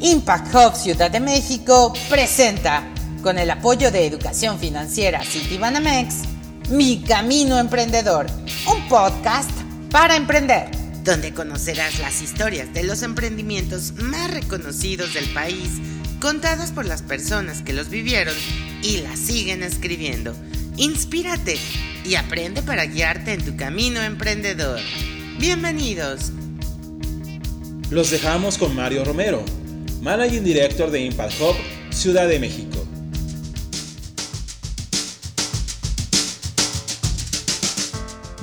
Impact 0.00 0.54
Hub 0.54 0.76
Ciudad 0.76 1.10
de 1.10 1.18
México 1.18 1.92
presenta, 2.08 2.84
con 3.22 3.36
el 3.36 3.50
apoyo 3.50 3.90
de 3.90 4.06
Educación 4.06 4.60
Financiera 4.60 5.24
Citibanamex, 5.24 6.22
Mi 6.70 7.02
Camino 7.02 7.58
Emprendedor, 7.58 8.26
un 8.72 8.88
podcast 8.88 9.50
para 9.90 10.14
emprender, 10.14 10.70
donde 11.02 11.34
conocerás 11.34 11.98
las 11.98 12.22
historias 12.22 12.72
de 12.72 12.84
los 12.84 13.02
emprendimientos 13.02 13.94
más 13.94 14.30
reconocidos 14.30 15.12
del 15.12 15.28
país, 15.30 15.80
contadas 16.20 16.70
por 16.70 16.86
las 16.86 17.02
personas 17.02 17.62
que 17.62 17.72
los 17.72 17.88
vivieron 17.88 18.36
y 18.80 18.98
las 18.98 19.18
siguen 19.18 19.64
escribiendo. 19.64 20.36
Inspírate 20.76 21.58
y 22.04 22.14
aprende 22.14 22.62
para 22.62 22.86
guiarte 22.86 23.32
en 23.32 23.44
tu 23.44 23.56
camino 23.56 24.00
emprendedor. 24.00 24.78
Bienvenidos. 25.38 26.32
Los 27.90 28.10
dejamos 28.10 28.56
con 28.56 28.74
Mario 28.74 29.04
Romero 29.04 29.44
Managing 30.00 30.42
Director 30.42 30.90
de 30.90 31.00
Impact 31.00 31.34
Hub, 31.40 31.54
Ciudad 31.92 32.26
de 32.26 32.38
México. 32.38 32.78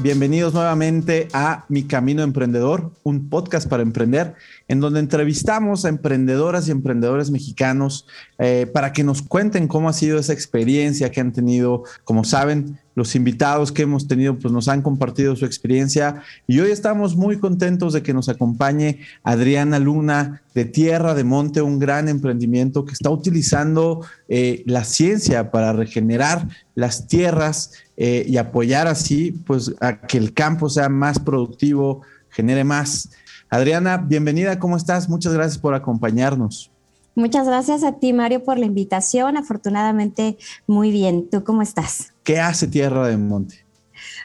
Bienvenidos 0.04 0.54
nuevamente 0.54 1.30
a 1.34 1.66
Mi 1.68 1.84
Camino 1.84 2.22
Emprendedor, 2.22 2.92
un 3.02 3.28
podcast 3.28 3.68
para 3.68 3.82
emprender, 3.82 4.36
en 4.68 4.80
donde 4.80 5.00
entrevistamos 5.00 5.86
a 5.86 5.90
emprendedoras 5.90 6.68
y 6.68 6.72
emprendedores 6.72 7.32
mexicanos 7.32 8.08
eh, 8.40 8.68
para 8.74 8.94
que 8.94 9.04
nos 9.04 9.22
cuenten 9.22 9.68
cómo 9.68 9.90
ha 9.90 9.94
sido 9.94 10.18
esa 10.18 10.34
experiencia 10.34 11.12
que 11.12 11.22
han 11.22 11.34
tenido. 11.34 11.84
Como 12.04 12.24
saben, 12.24 12.80
los 12.96 13.16
invitados 13.16 13.72
que 13.72 13.84
hemos 13.84 14.08
tenido 14.08 14.38
pues 14.38 14.54
nos 14.54 14.68
han 14.68 14.82
compartido 14.82 15.36
su 15.36 15.46
experiencia 15.46 16.22
y 16.48 16.60
hoy 16.60 16.72
estamos 16.72 17.16
muy 17.16 17.40
contentos 17.40 17.94
de 17.94 18.04
que 18.04 18.14
nos 18.14 18.30
acompañe 18.30 19.00
Adriana 19.24 19.80
Luna 19.80 20.44
de 20.54 20.66
Tierra 20.66 21.16
de 21.16 21.24
Monte, 21.24 21.62
un 21.62 21.80
gran 21.80 22.08
emprendimiento 22.08 22.86
que 22.86 22.94
está 22.94 23.10
utilizando 23.10 24.06
eh, 24.28 24.64
la 24.66 24.84
ciencia 24.84 25.52
para 25.52 25.74
regenerar 25.74 26.48
las 26.76 27.08
tierras 27.08 27.72
eh, 27.98 28.26
y 28.28 28.38
apoyar 28.38 28.88
así 28.88 29.32
pues 29.46 29.74
a 29.82 30.02
que 30.02 30.18
el 30.18 30.34
campo 30.34 30.70
sea 30.70 30.90
más 30.90 31.20
productivo, 31.20 32.02
genere 32.30 32.64
más. 32.64 33.10
Adriana, 33.54 33.98
bienvenida, 33.98 34.58
¿cómo 34.58 34.78
estás? 34.78 35.08
Muchas 35.08 35.32
gracias 35.32 35.60
por 35.60 35.76
acompañarnos. 35.76 36.72
Muchas 37.14 37.46
gracias 37.46 37.84
a 37.84 38.00
ti, 38.00 38.12
Mario, 38.12 38.44
por 38.44 38.58
la 38.58 38.66
invitación. 38.66 39.38
Afortunadamente, 39.38 40.40
muy 40.66 40.90
bien. 40.90 41.30
¿Tú 41.30 41.44
cómo 41.44 41.62
estás? 41.62 42.14
¿Qué 42.24 42.40
hace 42.40 42.66
Tierra 42.66 43.08
de 43.08 43.16
Monte? 43.16 43.64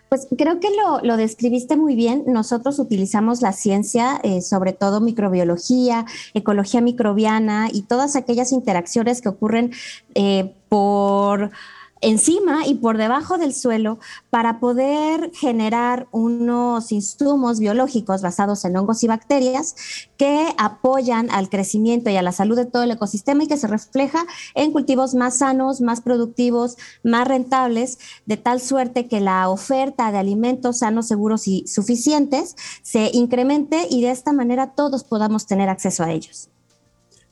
Pues 0.08 0.28
creo 0.38 0.60
que 0.60 0.68
lo, 1.02 1.16
describiste 1.18 1.76
muy 1.76 1.94
bien. 1.94 2.24
Nosotros 2.26 2.78
utilizamos 2.78 3.42
la 3.42 3.52
ciencia, 3.52 4.18
eh, 4.22 4.40
sobre 4.40 4.72
todo 4.72 5.02
microbiología, 5.02 6.06
ecología 6.32 6.80
microbiana 6.80 7.68
y 7.70 7.82
todas 7.82 8.16
aquellas 8.16 8.50
interacciones 8.50 9.20
que 9.20 9.28
ocurren 9.28 9.72
eh, 10.14 10.54
por 10.70 11.50
encima 12.00 12.66
y 12.66 12.74
por 12.74 12.98
debajo 12.98 13.38
del 13.38 13.54
suelo 13.54 13.98
para 14.30 14.60
poder 14.60 15.30
generar 15.34 16.08
unos 16.10 16.92
insumos 16.92 17.60
biológicos 17.60 18.22
basados 18.22 18.64
en 18.64 18.76
hongos 18.76 19.02
y 19.02 19.08
bacterias 19.08 19.74
que 20.16 20.54
apoyan 20.58 21.30
al 21.30 21.48
crecimiento 21.48 22.10
y 22.10 22.16
a 22.16 22.22
la 22.22 22.32
salud 22.32 22.56
de 22.56 22.66
todo 22.66 22.82
el 22.82 22.90
ecosistema 22.90 23.44
y 23.44 23.46
que 23.46 23.56
se 23.56 23.66
refleja 23.66 24.24
en 24.54 24.72
cultivos 24.72 25.14
más 25.14 25.38
sanos, 25.38 25.80
más 25.80 26.00
productivos, 26.00 26.76
más 27.02 27.26
rentables, 27.26 27.98
de 28.26 28.36
tal 28.36 28.60
suerte 28.60 29.08
que 29.08 29.20
la 29.20 29.48
oferta 29.48 30.10
de 30.12 30.18
alimentos 30.18 30.78
sanos, 30.78 31.06
seguros 31.06 31.48
y 31.48 31.66
suficientes 31.66 32.56
se 32.82 33.10
incremente 33.12 33.86
y 33.90 34.02
de 34.02 34.10
esta 34.10 34.32
manera 34.32 34.74
todos 34.74 35.04
podamos 35.04 35.46
tener 35.46 35.68
acceso 35.68 36.02
a 36.02 36.12
ellos. 36.12 36.50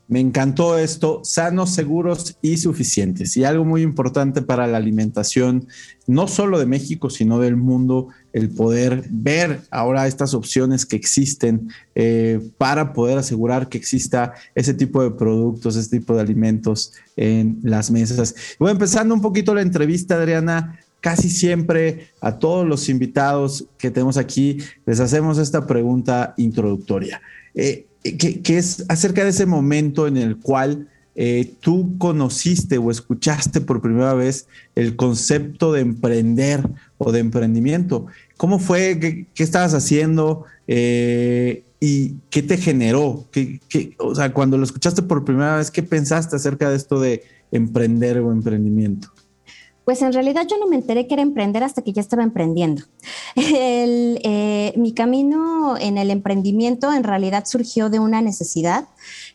Me 0.08 0.20
encantó 0.20 0.78
esto, 0.78 1.20
sanos, 1.24 1.70
seguros 1.70 2.36
y 2.40 2.58
suficientes. 2.58 3.36
Y 3.36 3.44
algo 3.44 3.64
muy 3.64 3.83
importante 3.83 4.40
para 4.40 4.68
la 4.68 4.77
alimentación, 4.77 5.67
no 6.06 6.28
solo 6.28 6.61
de 6.61 6.67
México, 6.67 7.11
sino 7.11 7.40
del 7.40 7.56
mundo, 7.56 8.08
el 8.33 8.50
poder 8.50 9.05
ver 9.11 9.62
ahora 9.70 10.06
estas 10.06 10.33
opciones 10.34 10.86
que 10.86 10.95
existen 10.95 11.70
eh, 11.96 12.40
para 12.56 12.92
poder 12.92 13.18
asegurar 13.18 13.68
que 13.68 13.78
exista 13.78 14.34
ese 14.55 14.74
tipo 14.74 15.02
de 15.02 15.11
productos, 15.11 15.74
ese 15.74 15.98
tipo 15.98 16.14
de 16.14 16.20
alimentos 16.20 16.92
en 17.16 17.58
las 17.62 17.90
mesas. 17.90 18.34
Voy 18.61 18.70
empezando 18.70 19.12
un 19.12 19.20
poquito 19.20 19.55
la 19.55 19.62
entrevista, 19.62 20.14
Adriana. 20.14 20.78
Casi 21.00 21.30
siempre 21.30 22.08
a 22.20 22.39
todos 22.39 22.66
los 22.66 22.89
invitados 22.89 23.66
que 23.78 23.90
tenemos 23.90 24.16
aquí 24.16 24.58
les 24.86 24.98
hacemos 24.98 25.39
esta 25.39 25.66
pregunta 25.66 26.34
introductoria. 26.36 27.20
Eh, 27.55 27.86
que, 28.12 28.56
es 28.56 28.84
acerca 28.89 29.24
de 29.24 29.30
ese 29.30 29.46
momento 29.46 30.06
en 30.06 30.17
el 30.17 30.36
cual 30.39 30.89
eh, 31.14 31.55
tú 31.61 31.96
conociste 31.98 32.78
o 32.78 32.90
escuchaste 32.90 33.61
por 33.61 33.80
primera 33.80 34.14
vez 34.14 34.46
el 34.74 34.96
concepto 34.96 35.72
de 35.72 35.80
emprender 35.80 36.68
o 36.98 37.12
de 37.12 37.20
emprendimiento. 37.20 38.06
¿Cómo 38.36 38.58
fue? 38.58 38.98
¿Qué, 39.34 39.42
estabas 39.42 39.74
haciendo? 39.74 40.45
Eh, 40.68 41.64
¿Y 41.80 42.16
qué 42.30 42.42
te 42.42 42.56
generó? 42.56 43.24
¿Qué, 43.30 43.61
o 43.98 44.14
sea, 44.14 44.33
cuando 44.33 44.58
lo 44.58 44.64
escuchaste 44.64 45.02
por 45.02 45.24
primera 45.24 45.56
vez, 45.56 45.70
¿qué 45.70 45.83
pensaste 45.83 46.36
acerca 46.36 46.70
de 46.70 46.77
esto 46.77 47.00
de 47.00 47.22
emprender 47.50 48.18
o 48.18 48.33
emprendimiento? 48.33 49.08
Pues 49.86 50.02
en 50.02 50.13
realidad 50.13 50.48
yo 50.51 50.58
no 50.58 50.67
me 50.67 50.74
enteré 50.74 51.07
que 51.07 51.14
era 51.14 51.23
emprender 51.23 51.63
hasta 51.63 51.80
que 51.80 51.92
ya 51.92 52.01
estaba 52.02 52.24
emprendiendo. 52.24 52.83
Eh, 54.29 54.73
mi 54.77 54.92
camino 54.92 55.77
en 55.79 55.98
el 55.98 56.11
emprendimiento 56.11 56.92
en 56.92 57.05
realidad 57.05 57.45
surgió 57.47 57.89
de 57.89 58.01
una 58.01 58.20
necesidad 58.20 58.89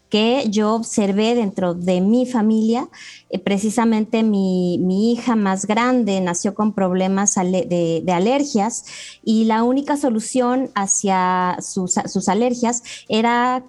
que 0.09 0.45
yo 0.49 0.73
observé 0.73 1.35
dentro 1.35 1.73
de 1.73 2.01
mi 2.01 2.25
familia. 2.25 2.89
Eh, 3.29 3.39
precisamente 3.39 4.23
mi, 4.23 5.13
hija 5.13 5.37
más 5.37 5.65
grande 5.65 6.19
nació 6.19 6.53
con 6.53 6.73
problemas 6.73 7.35
de, 7.35 8.03
alergias 8.13 8.85
y 9.23 9.45
la 9.45 9.63
única 9.63 9.95
solución 9.95 10.69
hacia 10.75 11.57
sus, 11.61 11.93
sus 12.07 12.27
alergias 12.27 12.83
era 13.07 13.63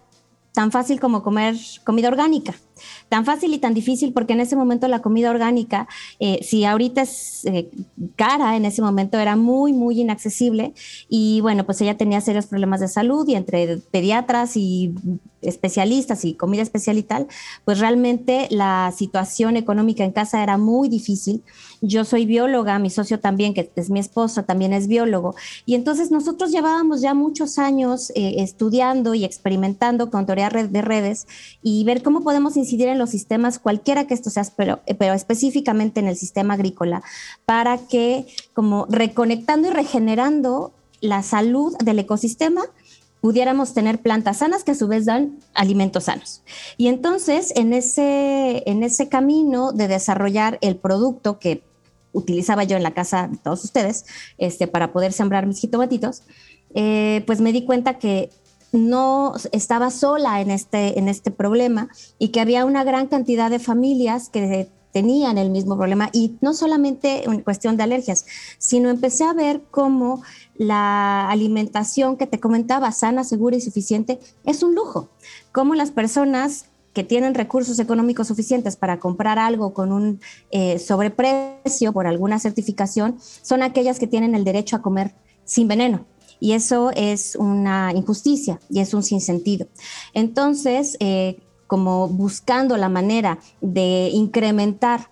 tan 0.53 0.73
fácil 0.73 0.99
como 0.99 1.23
comer 1.23 1.57
comida 1.85 2.09
orgánica 2.09 2.55
tan 3.13 3.27
fácil 3.27 3.53
y 3.53 3.59
tan 3.59 3.75
difícil 3.75 4.15
porque 4.15 4.33
en 4.33 4.41
ese 4.41 4.57
momento 4.57 4.89
la 4.89 5.03
comida 5.03 5.29
orgánica, 5.29 5.87
eh, 6.19 6.39
si 6.43 6.65
ahorita 6.65 7.03
es 7.03 7.45
eh, 7.45 7.69
cara, 8.17 8.57
en 8.57 8.65
ese 8.65 8.81
momento 8.81 9.19
era 9.19 9.37
muy, 9.37 9.75
muy 9.75 10.01
inaccesible 10.01 10.73
y 11.11 11.43
bueno, 11.43 11.67
pues 11.67 11.79
ella 11.83 11.99
tenía 11.99 12.23
serios 12.23 12.47
problemas 12.47 12.81
de 12.81 12.89
salud 12.89 13.29
y 13.29 13.35
entre 13.35 13.77
pediatras 13.77 14.57
y 14.57 14.95
especialistas 15.43 16.25
y 16.25 16.35
comida 16.35 16.63
especial 16.63 16.97
y 16.97 17.03
tal, 17.03 17.27
pues 17.65 17.81
realmente 17.81 18.47
la 18.51 18.95
situación 18.97 19.57
económica 19.57 20.05
en 20.05 20.13
casa 20.13 20.43
era 20.43 20.57
muy 20.57 20.89
difícil. 20.89 21.43
Yo 21.81 22.05
soy 22.05 22.27
bióloga, 22.27 22.79
mi 22.79 22.91
socio 22.91 23.19
también, 23.19 23.55
que 23.55 23.71
es 23.75 23.91
mi 23.91 23.99
esposo, 23.99 24.45
también 24.45 24.73
es 24.73 24.87
biólogo. 24.87 25.35
Y 25.67 25.75
entonces 25.75 26.13
nosotros 26.13 26.53
llevábamos 26.53 27.01
ya 27.01 27.13
muchos 27.13 27.59
años 27.59 28.11
eh, 28.15 28.37
estudiando 28.39 29.15
y 29.15 29.25
experimentando 29.25 30.11
con 30.11 30.27
teoría 30.27 30.49
de 30.49 30.83
redes 30.83 31.27
y 31.61 31.83
ver 31.85 32.03
cómo 32.03 32.23
podemos 32.23 32.57
incidir 32.57 32.89
en 32.89 32.99
los 33.03 33.11
sistemas, 33.11 33.59
cualquiera 33.59 34.07
que 34.07 34.15
esto 34.15 34.31
sea, 34.31 34.45
pero, 34.57 34.81
pero 34.99 35.13
específicamente 35.13 36.01
en 36.01 36.09
el 36.09 36.17
sistema 36.17 36.55
agrícola, 36.55 37.03
para 37.45 37.79
que 37.79 38.27
como 38.55 38.87
reconectando 38.89 39.69
y 39.69 39.71
regenerando 39.73 40.73
la 41.01 41.23
salud 41.23 41.77
del 41.79 41.99
ecosistema, 41.99 42.63
pudiéramos 43.21 43.73
tener 43.73 44.01
plantas 44.01 44.39
sanas 44.39 44.65
que 44.65 44.73
a 44.73 44.75
su 44.75 44.89
vez 44.89 45.05
dan 45.05 45.39
alimentos 45.55 46.05
sanos. 46.05 46.43
Y 46.77 46.89
entonces, 46.89 47.53
en 47.55 47.73
ese, 47.73 48.65
en 48.67 48.83
ese 48.83 49.09
camino 49.09 49.73
de 49.73 49.87
desarrollar 49.87 50.59
el 50.61 50.77
producto 50.77 51.39
que 51.39 51.63
utilizaba 52.13 52.65
yo 52.65 52.77
en 52.77 52.83
la 52.83 52.95
casa 52.95 53.29
de 53.29 53.39
todos 53.39 53.65
ustedes, 53.65 54.07
este, 54.39 54.67
para 54.67 54.93
poder 54.93 55.13
sembrar 55.13 55.47
mis 55.47 55.61
jitomatitos, 55.61 56.23
eh, 56.75 57.23
pues 57.27 57.41
me 57.41 57.53
di 57.53 57.65
cuenta 57.65 57.99
que 57.99 58.31
no 58.73 59.35
estaba 59.53 59.91
sola 59.91 60.41
en 60.41 60.51
este, 60.51 60.99
en 60.99 61.09
este 61.09 61.31
problema 61.31 61.89
y 62.19 62.29
que 62.29 62.41
había 62.41 62.65
una 62.65 62.85
gran 62.85 63.07
cantidad 63.07 63.51
de 63.51 63.59
familias 63.59 64.29
que 64.31 64.69
tenían 64.93 65.39
el 65.39 65.51
mismo 65.51 65.77
problema 65.77 66.11
y 66.13 66.37
no 66.41 66.55
solamente 66.55 67.25
en 67.25 67.41
cuestión 67.41 67.77
de 67.77 67.83
alergias, 67.83 68.27
sino 68.59 68.91
empecé 68.91 69.25
a 69.25 69.33
ver 69.33 69.63
cómo 69.71 70.23
la 70.55 71.29
alimentación 71.31 72.17
que 72.17 72.27
te 72.27 72.41
comentaba, 72.41 72.93
sana, 72.93 73.25
segura 73.25 73.57
y 73.57 73.61
suficiente, 73.61 74.21
es 74.45 74.63
un 74.63 74.75
lujo. 74.75 75.09
Cómo 75.51 75.75
las 75.75 75.91
personas 75.91 76.67
que 76.93 77.05
tienen 77.05 77.35
recursos 77.35 77.79
económicos 77.79 78.29
suficientes 78.29 78.77
para 78.77 79.01
comprar 79.01 79.39
algo 79.39 79.73
con 79.73 79.93
un 79.93 80.21
eh, 80.51 80.79
sobreprecio 80.79 81.93
por 81.93 82.07
alguna 82.07 82.39
certificación, 82.39 83.17
son 83.41 83.63
aquellas 83.63 83.99
que 83.99 84.07
tienen 84.07 84.35
el 84.35 84.45
derecho 84.45 84.77
a 84.77 84.83
comer 84.83 85.15
sin 85.45 85.69
veneno. 85.69 86.05
Y 86.41 86.53
eso 86.53 86.91
es 86.95 87.37
una 87.37 87.93
injusticia 87.95 88.61
y 88.69 88.81
es 88.81 88.95
un 88.95 89.03
sinsentido. 89.03 89.67
Entonces, 90.15 90.97
eh, 91.01 91.41
como 91.67 92.09
buscando 92.09 92.77
la 92.77 92.89
manera 92.89 93.39
de 93.61 94.11
incrementar 94.13 95.09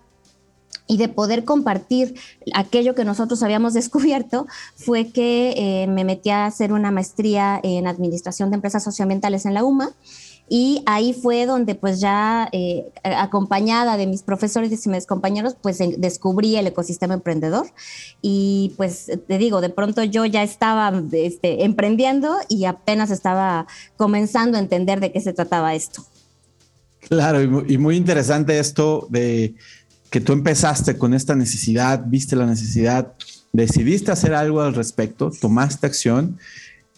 y 0.87 0.97
de 0.97 1.07
poder 1.07 1.45
compartir 1.45 2.15
aquello 2.53 2.95
que 2.95 3.05
nosotros 3.05 3.41
habíamos 3.43 3.73
descubierto 3.81 4.45
fue 4.75 5.07
que 5.07 5.53
eh, 5.55 5.87
me 5.87 6.03
metí 6.03 6.29
a 6.29 6.45
hacer 6.45 6.73
una 6.73 6.91
maestría 6.91 7.59
en 7.63 7.87
administración 7.87 8.49
de 8.49 8.55
empresas 8.55 8.83
socioambientales 8.83 9.45
en 9.45 9.53
la 9.53 9.63
UMA 9.63 9.91
y 10.49 10.83
ahí 10.85 11.13
fue 11.13 11.45
donde 11.45 11.75
pues 11.75 11.99
ya 11.99 12.49
eh, 12.51 12.91
acompañada 13.03 13.97
de 13.97 14.07
mis 14.07 14.21
profesores 14.21 14.85
y 14.85 14.89
mis 14.89 15.05
compañeros 15.05 15.55
pues 15.61 15.79
descubrí 15.97 16.57
el 16.57 16.67
ecosistema 16.67 17.13
emprendedor 17.13 17.67
y 18.21 18.73
pues 18.77 19.09
te 19.27 19.37
digo, 19.37 19.61
de 19.61 19.69
pronto 19.69 20.03
yo 20.03 20.25
ya 20.25 20.43
estaba 20.43 20.91
este, 21.13 21.63
emprendiendo 21.63 22.35
y 22.49 22.65
apenas 22.65 23.11
estaba 23.11 23.67
comenzando 23.95 24.57
a 24.57 24.61
entender 24.61 24.99
de 24.99 25.11
qué 25.11 25.21
se 25.21 25.33
trataba 25.33 25.73
esto. 25.73 26.05
Claro, 27.07 27.41
y 27.41 27.77
muy 27.77 27.95
interesante 27.95 28.59
esto 28.59 29.07
de 29.09 29.55
que 30.11 30.19
tú 30.19 30.33
empezaste 30.33 30.97
con 30.97 31.13
esta 31.13 31.35
necesidad, 31.35 32.03
viste 32.05 32.35
la 32.35 32.45
necesidad, 32.45 33.13
decidiste 33.53 34.11
hacer 34.11 34.33
algo 34.33 34.61
al 34.61 34.75
respecto, 34.75 35.31
tomaste 35.31 35.87
acción 35.87 36.37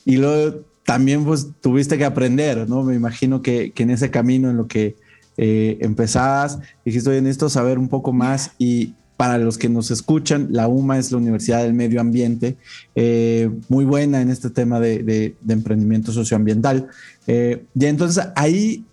y 0.03 0.17
luego 0.17 0.61
también 0.85 1.23
pues 1.25 1.47
tuviste 1.61 1.97
que 1.97 2.05
aprender, 2.05 2.67
¿no? 2.69 2.83
Me 2.83 2.95
imagino 2.95 3.41
que, 3.41 3.73
en 3.75 3.89
ese 3.89 4.11
camino 4.11 4.49
en 4.49 4.57
lo 4.57 4.67
que 4.67 4.95
eh, 5.37 5.77
empezabas, 5.81 6.59
dijiste, 6.85 7.09
oye, 7.09 7.21
necesito 7.21 7.49
saber 7.49 7.79
un 7.79 7.87
poco 7.87 8.13
más 8.13 8.51
y 8.57 8.93
para 9.17 9.37
los 9.37 9.57
que 9.57 9.69
nos 9.69 9.91
escuchan, 9.91 10.47
la 10.51 10.67
UMA 10.67 10.97
es 10.97 11.11
la 11.11 11.17
Universidad 11.17 11.63
del 11.63 11.73
Medio 11.73 12.01
Ambiente, 12.01 12.57
eh, 12.95 13.49
muy 13.69 13.85
buena 13.85 14.21
en 14.21 14.29
este 14.29 14.49
tema 14.49 14.79
de, 14.79 15.35
emprendimiento 15.47 16.11
socioambiental. 16.11 16.89
Eh, 17.27 17.63
y 17.73 17.85
entonces 17.85 18.25
ahí 18.35 18.85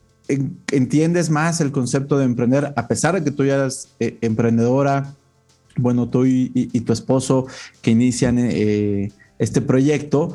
entiendes 0.70 1.30
más 1.30 1.60
el 1.60 1.72
concepto 1.72 2.18
de 2.18 2.26
emprender, 2.26 2.72
a 2.76 2.86
pesar 2.86 3.14
de 3.14 3.24
que 3.24 3.30
tú 3.30 3.44
ya 3.44 3.56
eres 3.56 3.88
eh, 3.98 4.18
emprendedora, 4.20 5.14
bueno, 5.76 6.08
tú 6.08 6.26
y, 6.26 6.80
tu 6.80 6.92
esposo 6.92 7.46
que 7.80 7.90
inician 7.90 8.38
este 8.38 9.60
proyecto. 9.62 10.34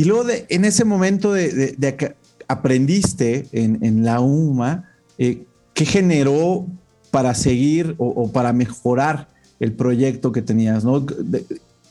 Y 0.00 0.04
luego 0.04 0.24
de, 0.24 0.46
en 0.48 0.64
ese 0.64 0.86
momento 0.86 1.34
de, 1.34 1.76
que 1.98 2.16
aprendiste 2.48 3.46
en, 3.52 4.02
la 4.02 4.20
UMA, 4.20 4.88
eh, 5.18 5.44
¿qué 5.74 5.84
generó 5.84 6.66
para 7.10 7.34
seguir 7.34 7.96
o, 7.98 8.32
para 8.32 8.54
mejorar 8.54 9.28
el 9.58 9.74
proyecto 9.74 10.32
que 10.32 10.40
tenías? 10.40 10.86
¿no? 10.86 11.04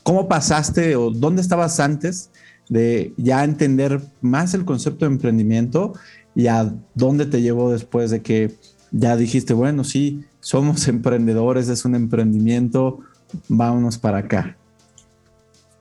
¿Cómo 0.02 0.26
pasaste 0.26 0.96
o 0.96 1.12
dónde 1.12 1.40
estabas 1.40 1.78
antes 1.78 2.30
de 2.68 3.14
ya 3.16 3.44
entender 3.44 4.00
más 4.20 4.54
el 4.54 4.64
concepto 4.64 5.04
de 5.04 5.12
emprendimiento 5.12 5.92
y 6.34 6.48
a 6.48 6.74
dónde 6.96 7.26
te 7.26 7.42
llevó 7.42 7.70
después 7.70 8.10
de 8.10 8.22
que 8.22 8.56
ya 8.90 9.16
dijiste, 9.16 9.54
bueno, 9.54 9.84
sí, 9.84 10.24
somos 10.40 10.88
emprendedores, 10.88 11.68
es 11.68 11.84
un 11.84 11.94
emprendimiento, 11.94 12.98
vámonos 13.46 13.98
para 13.98 14.18
acá. 14.18 14.56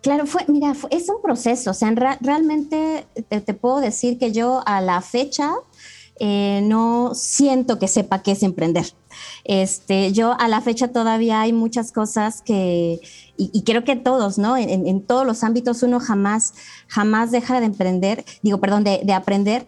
Claro, 0.02 0.26
fue, 0.26 0.46
mira, 0.48 0.74
es 0.92 1.10
un 1.10 1.22
proceso, 1.22 1.72
o 1.72 1.74
sea, 1.74 1.92
realmente 2.22 3.06
te, 3.28 3.54
puedo 3.54 3.82
decir 3.82 4.18
que 4.18 4.32
yo 4.32 4.64
a 4.66 4.80
la 4.80 5.02
fecha 5.02 5.52
eh, 6.22 6.62
no 6.64 7.12
siento 7.14 7.80
que 7.80 7.90
sepa 7.90 8.24
qué 8.24 8.32
es 8.32 8.44
emprender. 8.44 8.86
Este, 9.44 10.14
yo 10.14 10.40
a 10.40 10.48
la 10.48 10.62
fecha 10.62 10.90
todavía 10.90 11.42
hay 11.42 11.52
muchas 11.52 11.92
cosas 11.92 12.42
que, 12.42 13.02
y, 13.36 13.64
creo 13.64 13.84
que 13.84 13.98
todos, 13.98 14.38
¿no? 14.38 14.56
En, 14.56 15.02
todos 15.02 15.26
los 15.26 15.44
ámbitos 15.44 15.84
uno 15.84 16.00
jamás, 16.00 16.54
jamás 16.88 17.32
deja 17.32 17.60
de 17.60 17.66
emprender, 17.66 18.24
digo, 18.42 18.62
perdón, 18.62 18.86
de, 18.86 19.02
de 19.04 19.14
aprender 19.14 19.68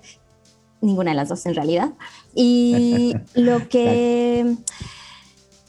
ninguna 0.81 1.11
de 1.11 1.15
las 1.15 1.27
dos 1.27 1.45
en 1.45 1.55
realidad. 1.55 1.91
Y 2.33 3.13
lo 3.33 3.67
que, 3.67 4.55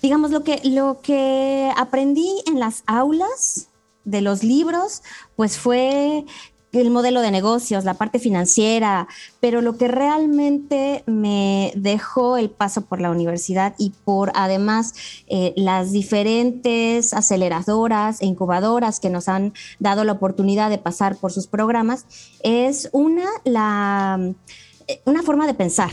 digamos, 0.00 0.30
lo 0.30 0.44
que, 0.44 0.60
lo 0.64 1.00
que 1.00 1.72
aprendí 1.76 2.30
en 2.46 2.60
las 2.60 2.84
aulas 2.86 3.68
de 4.04 4.20
los 4.20 4.42
libros, 4.42 5.02
pues 5.36 5.58
fue 5.58 6.24
el 6.72 6.90
modelo 6.90 7.20
de 7.20 7.30
negocios, 7.30 7.84
la 7.84 7.94
parte 7.94 8.18
financiera, 8.18 9.06
pero 9.40 9.60
lo 9.60 9.76
que 9.76 9.88
realmente 9.88 11.04
me 11.06 11.72
dejó 11.76 12.38
el 12.38 12.48
paso 12.50 12.82
por 12.82 13.00
la 13.00 13.10
universidad 13.10 13.74
y 13.76 13.90
por 14.04 14.32
además 14.34 14.94
eh, 15.26 15.52
las 15.54 15.92
diferentes 15.92 17.12
aceleradoras 17.12 18.22
e 18.22 18.26
incubadoras 18.26 19.00
que 19.00 19.10
nos 19.10 19.28
han 19.28 19.52
dado 19.80 20.04
la 20.04 20.12
oportunidad 20.12 20.70
de 20.70 20.78
pasar 20.78 21.16
por 21.16 21.30
sus 21.30 21.46
programas 21.46 22.06
es 22.42 22.88
una, 22.92 23.26
la 23.44 24.32
eh, 24.88 25.00
una 25.04 25.22
forma 25.22 25.46
de 25.46 25.54
pensar, 25.54 25.90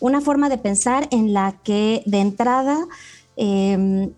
una 0.00 0.20
forma 0.20 0.48
de 0.48 0.58
pensar 0.58 1.08
en 1.10 1.34
la 1.34 1.60
que 1.62 2.02
de 2.06 2.20
entrada 2.20 2.78
em, 3.36 4.12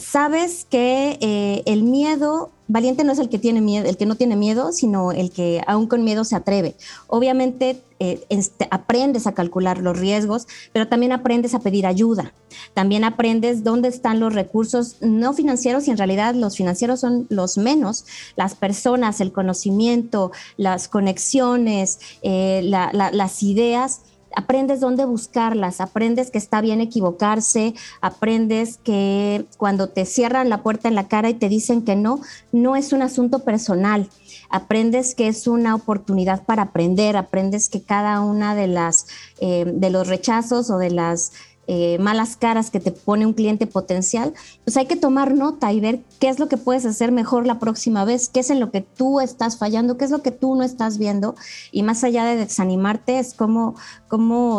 sabes 0.00 0.66
que 0.68 1.18
eh, 1.20 1.62
el 1.66 1.82
miedo, 1.82 2.50
valiente 2.68 3.04
no 3.04 3.12
es 3.12 3.18
el 3.18 3.28
que 3.28 3.38
tiene 3.38 3.60
miedo, 3.60 3.88
el 3.88 3.96
que 3.96 4.06
no 4.06 4.14
tiene 4.14 4.36
miedo, 4.36 4.72
sino 4.72 5.12
el 5.12 5.30
que 5.30 5.62
aún 5.66 5.86
con 5.86 6.04
miedo 6.04 6.24
se 6.24 6.36
atreve. 6.36 6.74
Obviamente 7.06 7.82
eh, 7.98 8.24
este, 8.28 8.66
aprendes 8.70 9.26
a 9.26 9.32
calcular 9.32 9.78
los 9.78 9.98
riesgos, 9.98 10.46
pero 10.72 10.88
también 10.88 11.12
aprendes 11.12 11.54
a 11.54 11.60
pedir 11.60 11.86
ayuda. 11.86 12.32
También 12.74 13.04
aprendes 13.04 13.62
dónde 13.62 13.88
están 13.88 14.20
los 14.20 14.34
recursos 14.34 14.96
no 15.00 15.32
financieros 15.32 15.86
y 15.86 15.90
en 15.90 15.98
realidad 15.98 16.34
los 16.34 16.56
financieros 16.56 17.00
son 17.00 17.26
los 17.28 17.58
menos, 17.58 18.06
las 18.36 18.54
personas, 18.54 19.20
el 19.20 19.32
conocimiento, 19.32 20.32
las 20.56 20.88
conexiones, 20.88 21.98
eh, 22.22 22.62
las 22.64 23.42
ideas 23.42 24.00
aprendes 24.36 24.80
dónde 24.80 25.04
buscarlas, 25.04 25.80
aprendes 25.80 26.30
que 26.30 26.38
está 26.38 26.60
bien 26.60 26.80
equivocarse, 26.80 27.74
aprendes 28.00 28.78
que 28.78 29.46
cuando 29.56 29.88
te 29.88 30.04
cierran 30.04 30.48
la 30.48 30.62
puerta 30.62 30.88
en 30.88 30.94
la 30.94 31.08
cara 31.08 31.30
y 31.30 31.34
te 31.34 31.48
dicen 31.48 31.82
que 31.82 31.96
no, 31.96 32.20
no 32.52 32.76
es 32.76 32.92
un 32.92 33.02
asunto 33.02 33.40
personal, 33.40 34.08
aprendes 34.48 35.14
que 35.14 35.28
es 35.28 35.46
una 35.46 35.74
oportunidad 35.74 36.44
para 36.44 36.62
aprender, 36.62 37.16
aprendes 37.16 37.68
que 37.68 37.82
cada 37.82 38.20
una 38.20 38.54
de 38.54 38.66
las 38.66 39.06
eh, 39.40 39.64
de 39.66 39.90
los 39.90 40.08
rechazos 40.08 40.70
o 40.70 40.78
de 40.78 40.90
las 40.90 41.32
eh, 41.72 41.98
malas 42.00 42.36
caras 42.36 42.68
que 42.68 42.80
te 42.80 42.90
pone 42.90 43.24
un 43.24 43.32
cliente 43.32 43.64
potencial, 43.68 44.34
pues 44.64 44.76
hay 44.76 44.86
que 44.86 44.96
tomar 44.96 45.36
nota 45.36 45.72
y 45.72 45.78
ver 45.78 46.02
qué 46.18 46.28
es 46.28 46.40
lo 46.40 46.48
que 46.48 46.56
puedes 46.56 46.84
hacer 46.84 47.12
mejor 47.12 47.46
la 47.46 47.60
próxima 47.60 48.04
vez, 48.04 48.28
qué 48.28 48.40
es 48.40 48.50
en 48.50 48.58
lo 48.58 48.72
que 48.72 48.80
tú 48.80 49.20
estás 49.20 49.56
fallando, 49.56 49.96
qué 49.96 50.04
es 50.04 50.10
lo 50.10 50.20
que 50.20 50.32
tú 50.32 50.56
no 50.56 50.64
estás 50.64 50.98
viendo. 50.98 51.36
Y 51.70 51.84
más 51.84 52.02
allá 52.02 52.24
de 52.24 52.34
desanimarte, 52.34 53.20
es 53.20 53.34
como 53.34 53.76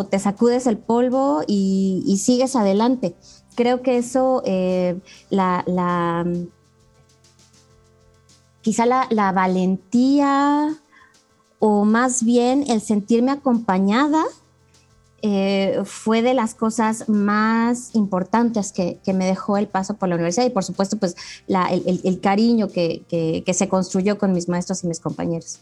te 0.10 0.20
sacudes 0.20 0.68
el 0.68 0.78
polvo 0.78 1.44
y, 1.46 2.18
sigues 2.18 2.56
adelante. 2.56 3.14
Creo 3.56 3.82
que 3.82 3.98
eso, 3.98 4.42
eh, 4.46 4.98
la, 5.30 6.26
quizá 8.62 8.86
la 8.86 9.32
valentía 9.34 10.78
o 11.60 11.84
más 11.84 12.24
bien 12.24 12.64
el 12.70 12.80
sentirme 12.80 13.32
acompañada 13.32 14.24
eh, 15.24 15.82
fue 15.86 16.22
de 16.22 16.34
las 16.34 16.56
cosas 16.56 17.08
más 17.08 17.94
importantes 17.94 18.72
que, 18.72 19.00
me 19.14 19.26
dejó 19.26 19.58
el 19.58 19.68
paso 19.68 19.96
por 19.96 20.10
la 20.10 20.16
universidad 20.16 20.46
y 20.46 20.50
por 20.50 20.64
supuesto 20.64 20.98
pues 20.98 21.16
el, 21.48 22.20
cariño 22.22 22.70
que, 22.70 23.44
se 23.54 23.70
construyó 23.70 24.18
con 24.18 24.34
mis 24.34 24.50
maestros 24.50 24.84
y 24.84 24.88
mis 24.88 25.00
compañeros. 25.00 25.60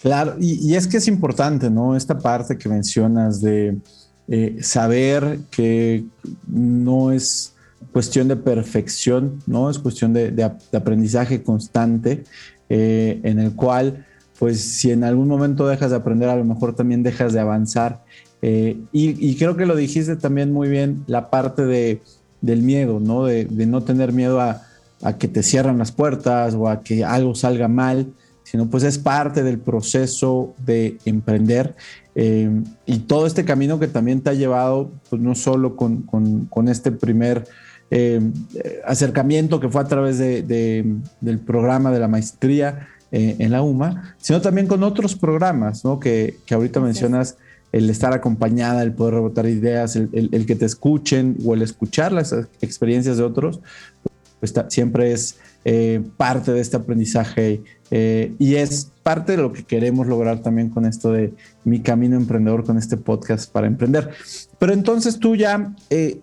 Claro, 0.00 0.36
y, 0.40 0.74
es 0.74 0.86
que 0.86 0.96
es 0.96 1.06
importante, 1.06 1.70
¿no? 1.70 1.94
Esta 1.96 2.18
parte 2.18 2.56
que 2.56 2.68
mencionas 2.68 3.40
de 3.40 3.78
eh, 4.28 4.56
saber 4.62 5.40
que 5.50 6.04
no 6.46 7.12
es 7.12 7.54
cuestión 7.92 8.26
de 8.26 8.36
perfección, 8.36 9.42
¿no? 9.46 9.68
Es 9.68 9.78
cuestión 9.78 10.12
de, 10.12 10.50
aprendizaje 10.72 11.42
constante 11.42 12.24
eh, 12.68 13.20
en 13.22 13.38
el 13.38 13.54
cual 13.54 14.06
pues 14.38 14.60
si 14.60 14.90
en 14.90 15.04
algún 15.04 15.28
momento 15.28 15.68
dejas 15.68 15.90
de 15.90 15.96
aprender, 15.98 16.28
a 16.28 16.34
lo 16.34 16.44
mejor 16.44 16.74
también 16.74 17.04
dejas 17.04 17.32
de 17.32 17.38
avanzar 17.38 18.02
eh, 18.42 18.76
y, 18.90 19.36
creo 19.36 19.56
que 19.56 19.66
lo 19.66 19.76
dijiste 19.76 20.16
también 20.16 20.52
muy 20.52 20.68
bien, 20.68 21.04
la 21.06 21.30
parte 21.30 21.64
de, 21.64 22.02
del 22.40 22.62
miedo, 22.62 22.98
¿no? 22.98 23.24
De, 23.24 23.46
no 23.66 23.82
tener 23.84 24.12
miedo 24.12 24.40
a, 24.40 24.62
que 25.18 25.28
te 25.28 25.44
cierran 25.44 25.78
las 25.78 25.92
puertas 25.92 26.54
o 26.54 26.68
a 26.68 26.82
que 26.82 27.04
algo 27.04 27.36
salga 27.36 27.68
mal, 27.68 28.12
sino 28.42 28.68
pues 28.68 28.82
es 28.82 28.98
parte 28.98 29.42
del 29.42 29.58
proceso 29.58 30.54
de 30.64 30.98
emprender 31.04 31.74
eh, 32.14 32.50
y 32.86 32.98
todo 33.00 33.26
este 33.26 33.44
camino 33.44 33.80
que 33.80 33.88
también 33.88 34.20
te 34.20 34.30
ha 34.30 34.34
llevado, 34.34 34.90
pues 35.08 35.22
no 35.22 35.34
solo 35.34 35.76
con, 35.76 36.68
este 36.68 36.92
primer 36.92 37.44
eh, 37.90 38.20
acercamiento 38.84 39.58
que 39.58 39.68
fue 39.68 39.80
a 39.80 39.86
través 39.86 40.18
del 40.18 41.38
programa 41.46 41.90
de 41.92 42.00
la 42.00 42.08
maestría 42.08 42.88
en 43.10 43.52
la 43.52 43.60
UMA, 43.62 44.16
sino 44.18 44.40
también 44.40 44.66
con 44.66 44.82
otros 44.82 45.14
programas, 45.14 45.84
¿no? 45.84 46.00
Que, 46.00 46.38
que 46.46 46.54
ahorita 46.54 46.80
mencionas 46.80 47.36
el 47.72 47.90
estar 47.90 48.12
acompañada, 48.12 48.82
el 48.82 48.92
poder 48.92 49.14
rebotar 49.14 49.46
ideas, 49.46 49.96
el, 49.96 50.46
que 50.46 50.54
te 50.54 50.66
escuchen 50.66 51.36
o 51.44 51.54
el 51.54 51.62
escuchar 51.62 52.12
las 52.12 52.34
experiencias 52.60 53.16
de 53.16 53.24
otros, 53.24 53.60
pues 54.40 54.54
siempre 54.68 55.12
es 55.12 55.38
eh, 55.64 56.02
parte 56.16 56.52
de 56.52 56.60
este 56.60 56.76
aprendizaje 56.76 57.62
eh, 57.90 58.34
y 58.38 58.56
es 58.56 58.90
parte 59.02 59.32
de 59.32 59.42
lo 59.42 59.52
que 59.52 59.64
queremos 59.64 60.06
lograr 60.06 60.40
también 60.40 60.68
con 60.70 60.84
esto 60.84 61.12
de 61.12 61.32
mi 61.64 61.80
camino 61.80 62.16
emprendedor, 62.16 62.64
con 62.64 62.76
este 62.76 62.96
podcast 62.96 63.50
para 63.50 63.66
emprender. 63.66 64.10
Pero 64.58 64.72
entonces 64.72 65.18
tú 65.18 65.36
ya, 65.36 65.74
eh, 65.90 66.20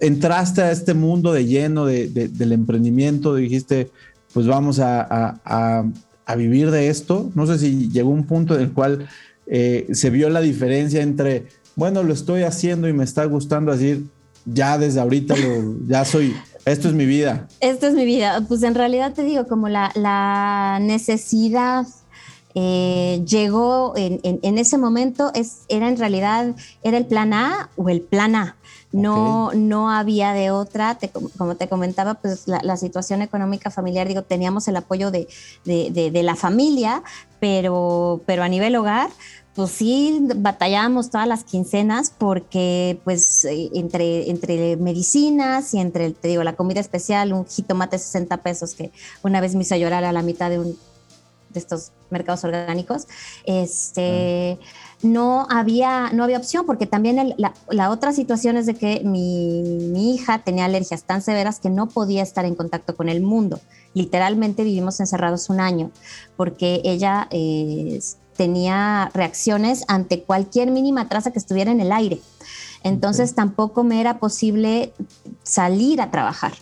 entraste 0.00 0.62
a 0.62 0.70
este 0.70 0.94
mundo 0.94 1.32
de 1.32 1.46
lleno 1.46 1.86
de, 1.86 2.08
del 2.08 2.52
emprendimiento, 2.52 3.34
dijiste, 3.34 3.90
pues 4.32 4.46
vamos 4.46 4.80
a, 4.80 5.40
a, 5.44 6.34
vivir 6.36 6.70
de 6.70 6.88
esto. 6.88 7.30
No 7.34 7.46
sé 7.46 7.58
si 7.58 7.88
llegó 7.90 8.10
un 8.10 8.26
punto 8.26 8.56
en 8.56 8.62
el 8.62 8.72
cual 8.72 9.06
eh, 9.46 9.86
se 9.92 10.10
vio 10.10 10.30
la 10.30 10.40
diferencia 10.40 11.02
entre, 11.02 11.46
bueno, 11.76 12.02
lo 12.02 12.12
estoy 12.12 12.42
haciendo 12.42 12.88
y 12.88 12.92
me 12.92 13.04
está 13.04 13.24
gustando 13.24 13.72
decir, 13.72 14.04
ya 14.46 14.78
desde 14.78 15.00
ahorita 15.00 15.36
lo, 15.36 15.76
ya 15.86 16.04
soy, 16.04 16.34
esto 16.64 16.88
es 16.88 16.94
mi 16.94 17.06
vida. 17.06 17.48
Esto 17.60 17.86
es 17.86 17.94
mi 17.94 18.04
vida. 18.04 18.44
Pues 18.48 18.62
en 18.62 18.74
realidad 18.74 19.12
te 19.12 19.22
digo, 19.22 19.46
como 19.46 19.68
la, 19.68 19.90
la 19.94 20.78
necesidad 20.80 21.86
eh, 22.54 23.22
llegó 23.26 23.94
en, 23.96 24.20
en, 24.22 24.58
ese 24.58 24.78
momento, 24.78 25.32
es, 25.34 25.62
era 25.68 25.88
en 25.88 25.96
realidad, 25.96 26.54
era 26.82 26.96
el 26.96 27.06
plan 27.06 27.32
A 27.32 27.70
o 27.76 27.88
el 27.88 28.00
plan 28.00 28.36
A. 28.36 28.56
No, 28.94 29.52
no 29.54 29.90
había 29.90 30.32
de 30.34 30.52
otra, 30.52 30.96
como 31.36 31.56
te 31.56 31.68
comentaba, 31.68 32.14
pues 32.14 32.46
la, 32.46 32.76
situación 32.76 33.22
económica 33.22 33.70
familiar, 33.70 34.06
digo, 34.06 34.22
teníamos 34.22 34.68
el 34.68 34.76
apoyo 34.76 35.10
de, 35.10 35.26
de, 35.64 35.90
de, 35.90 36.22
la 36.22 36.36
familia, 36.36 37.02
pero, 37.40 38.22
pero 38.24 38.44
a 38.44 38.48
nivel 38.48 38.76
hogar, 38.76 39.10
pues 39.54 39.72
sí, 39.72 40.20
batallábamos 40.36 41.10
todas 41.10 41.26
las 41.26 41.42
quincenas 41.42 42.12
porque 42.16 43.00
pues 43.02 43.44
eh, 43.44 43.70
entre, 43.74 44.30
entre 44.30 44.76
medicinas 44.76 45.74
y 45.74 45.80
entre, 45.80 46.10
te 46.10 46.28
digo, 46.28 46.44
la 46.44 46.54
comida 46.54 46.80
especial, 46.80 47.32
un 47.32 47.46
jitomate 47.46 47.98
60 47.98 48.36
pesos 48.38 48.74
que 48.74 48.92
una 49.24 49.40
vez 49.40 49.56
me 49.56 49.62
hizo 49.62 49.74
llorar 49.74 50.04
a 50.04 50.12
la 50.12 50.22
mitad 50.22 50.50
de 50.50 50.60
un 50.60 50.78
de 51.54 51.60
estos 51.60 51.92
mercados 52.10 52.44
orgánicos, 52.44 53.06
este, 53.44 54.58
no, 55.02 55.46
había, 55.48 56.10
no 56.12 56.24
había 56.24 56.36
opción, 56.36 56.66
porque 56.66 56.86
también 56.86 57.34
la, 57.38 57.90
otra 57.90 58.12
situación 58.12 58.56
es 58.56 58.66
de 58.66 58.74
que 58.74 59.00
mi, 59.04 60.14
hija 60.14 60.40
tenía 60.40 60.66
alergias 60.66 61.04
tan 61.04 61.22
severas 61.22 61.60
que 61.60 61.70
no 61.70 61.88
podía 61.88 62.22
estar 62.22 62.44
en 62.44 62.54
contacto 62.54 62.94
con 62.96 63.08
el 63.08 63.22
mundo. 63.22 63.60
Literalmente 63.94 64.64
vivimos 64.64 65.00
encerrados 65.00 65.48
un 65.48 65.60
año, 65.60 65.90
porque 66.36 66.82
ella 66.84 67.28
eh, 67.30 68.00
tenía 68.36 69.10
reacciones 69.14 69.84
ante 69.88 70.22
cualquier 70.22 70.70
mínima 70.70 71.08
traza 71.08 71.30
que 71.30 71.38
estuviera 71.38 71.70
en 71.70 71.80
el 71.80 71.92
aire. 71.92 72.20
Entonces 72.82 73.34
tampoco 73.34 73.82
me 73.84 74.00
era 74.00 74.18
posible 74.18 74.92
salir 75.42 76.02
a 76.02 76.10
trabajar 76.10 76.52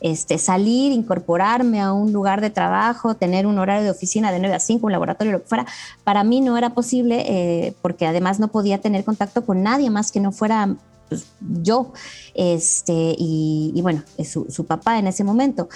este, 0.00 0.38
salir, 0.38 0.92
incorporarme 0.92 1.80
a 1.80 1.92
un 1.92 2.12
lugar 2.12 2.40
de 2.40 2.50
trabajo, 2.50 3.14
tener 3.14 3.46
un 3.46 3.58
horario 3.58 3.84
de 3.84 3.90
oficina 3.90 4.30
de 4.30 4.38
9 4.38 4.54
a 4.54 4.60
5, 4.60 4.86
un 4.86 4.92
laboratorio, 4.92 5.32
lo 5.32 5.42
que 5.42 5.48
fuera, 5.48 5.66
para 6.04 6.24
mí 6.24 6.40
no 6.40 6.56
era 6.58 6.74
posible 6.74 7.24
eh, 7.26 7.74
porque 7.82 8.06
además 8.06 8.38
no 8.38 8.48
podía 8.48 8.80
tener 8.80 9.04
contacto 9.04 9.44
con 9.44 9.62
nadie 9.62 9.90
más 9.90 10.12
que 10.12 10.20
no 10.20 10.32
fuera 10.32 10.76
pues, 11.08 11.26
yo 11.40 11.92
este, 12.34 13.14
y, 13.16 13.78
bueno, 13.82 14.02
su, 14.24 14.66
papá 14.66 14.98
en 14.98 15.06
ese 15.06 15.24
momento. 15.24 15.68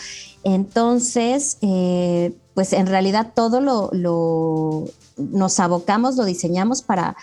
Entonces, 0.43 1.59
eh, 1.63 2.35
pues 2.55 2.73
en 2.73 2.87
realidad 2.87 3.33
todo 3.35 3.61
lo, 3.61 3.91
lo, 3.93 4.85
nos 5.17 5.61
abocamos, 5.61 6.17
lo 6.17 6.25
diseñamos 6.25 6.83
para, 6.83 7.17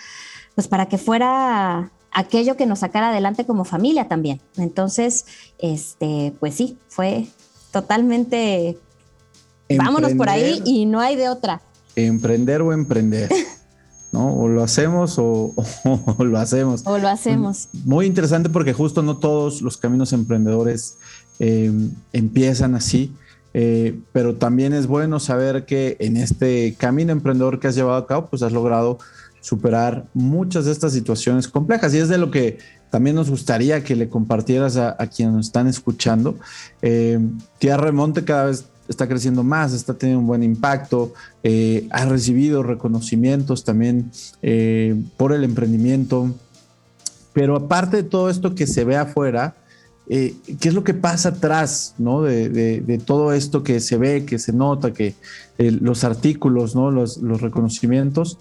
pues 0.54 0.68
para 0.68 0.86
que 0.86 0.98
fuera 0.98 1.92
aquello 2.12 2.56
que 2.56 2.66
nos 2.66 2.80
sacara 2.80 3.10
adelante 3.10 3.44
como 3.46 3.64
familia 3.64 4.08
también. 4.08 4.40
Entonces, 4.56 5.26
este, 5.58 6.32
pues 6.40 6.54
sí, 6.54 6.78
fue 6.88 7.26
totalmente 7.70 8.78
vámonos 9.76 10.12
por 10.14 10.28
ahí 10.28 10.62
y 10.64 10.86
no 10.86 11.00
hay 11.00 11.16
de 11.16 11.28
otra. 11.28 11.60
Emprender 11.96 12.62
o 12.62 12.72
emprender. 12.72 13.30
¿no? 14.12 14.34
O 14.34 14.48
lo 14.48 14.62
hacemos 14.62 15.16
o, 15.18 15.54
lo 16.18 16.38
hacemos. 16.38 16.82
O 16.86 16.98
lo 16.98 17.08
hacemos. 17.08 17.68
Muy 17.84 18.06
interesante 18.06 18.48
porque 18.48 18.72
justo 18.72 19.02
no 19.02 19.18
todos 19.18 19.62
los 19.62 19.76
caminos 19.76 20.12
emprendedores 20.12 20.98
eh, 21.38 21.70
empiezan 22.12 22.74
así, 22.74 23.14
eh, 23.54 23.98
pero 24.12 24.36
también 24.36 24.72
es 24.72 24.86
bueno 24.86 25.20
saber 25.20 25.66
que 25.66 25.96
en 26.00 26.16
este 26.16 26.74
camino 26.78 27.12
emprendedor 27.12 27.60
que 27.60 27.68
has 27.68 27.74
llevado 27.74 27.98
a 27.98 28.06
cabo, 28.06 28.28
pues 28.28 28.42
has 28.42 28.52
logrado 28.52 28.98
superar 29.40 30.06
muchas 30.14 30.64
de 30.64 30.72
estas 30.72 30.92
situaciones 30.92 31.48
complejas. 31.48 31.94
Y 31.94 31.98
es 31.98 32.08
de 32.08 32.18
lo 32.18 32.30
que 32.30 32.58
también 32.90 33.16
nos 33.16 33.30
gustaría 33.30 33.84
que 33.84 33.96
le 33.96 34.08
compartieras 34.08 34.76
a, 34.76 34.96
quienes 35.08 35.34
nos 35.34 35.46
están 35.46 35.66
escuchando. 35.66 36.38
Eh, 36.82 37.18
Tierra 37.58 37.84
Remonte 37.84 38.24
cada 38.24 38.46
vez 38.46 38.66
está 38.88 39.06
creciendo 39.06 39.42
más, 39.42 39.72
está 39.72 39.94
teniendo 39.94 40.20
un 40.20 40.26
buen 40.26 40.42
impacto, 40.42 41.12
eh, 41.42 41.86
ha 41.90 42.06
recibido 42.06 42.62
reconocimientos 42.62 43.64
también 43.64 44.10
eh, 44.42 44.96
por 45.16 45.32
el 45.32 45.44
emprendimiento. 45.44 46.34
Pero 47.34 47.56
aparte 47.56 47.98
de 47.98 48.02
todo 48.02 48.30
esto 48.30 48.54
que 48.54 48.66
se 48.66 48.84
ve 48.84 48.96
afuera, 48.96 49.54
eh, 50.10 50.34
qué 50.58 50.70
es 50.70 50.74
lo 50.74 50.84
que 50.84 50.94
pasa 50.94 51.30
atrás 51.30 51.94
¿no? 51.98 52.22
de, 52.22 53.02
todo 53.04 53.34
esto 53.34 53.62
que 53.62 53.78
se 53.78 53.98
ve, 53.98 54.24
que 54.24 54.38
se 54.38 54.54
nota, 54.54 54.92
que 54.92 55.14
eh, 55.58 55.70
los 55.70 56.02
artículos, 56.02 56.74
¿no? 56.74 56.90
los, 56.90 57.20
reconocimientos, 57.20 58.38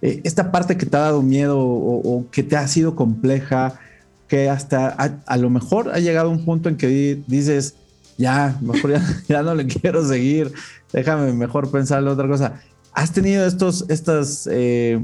eh, 0.00 0.20
esta 0.22 0.52
parte 0.52 0.76
que 0.76 0.86
te 0.86 0.96
ha 0.96 1.00
dado 1.00 1.22
miedo 1.22 1.58
o, 1.58 2.24
que 2.30 2.44
te 2.44 2.56
ha 2.56 2.68
sido 2.68 2.94
compleja, 2.94 3.80
que 4.28 4.48
hasta 4.48 4.88
a, 4.88 5.36
lo 5.36 5.50
mejor 5.50 5.90
ha 5.92 5.98
llegado 5.98 6.30
un 6.30 6.44
punto 6.44 6.68
en 6.68 6.76
que 6.76 7.20
dices, 7.26 7.74
ya, 8.16 8.56
mejor 8.60 8.92
ya, 9.28 9.42
no 9.42 9.56
le 9.56 9.66
quiero 9.66 10.06
seguir, 10.06 10.52
déjame 10.92 11.32
mejor 11.32 11.68
pensarle 11.70 12.10
otra 12.10 12.28
cosa. 12.28 12.60
¿Has 12.92 13.12
tenido 13.12 13.44
estos, 13.44 13.84
estos 13.88 14.48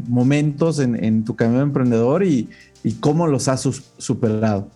momentos 0.08 0.78
en, 0.78 1.24
tu 1.24 1.34
camino 1.34 1.62
emprendedor 1.62 2.24
y 2.24 2.48
cómo 3.00 3.26
los 3.26 3.48
has 3.48 3.68
superado? 3.98 4.68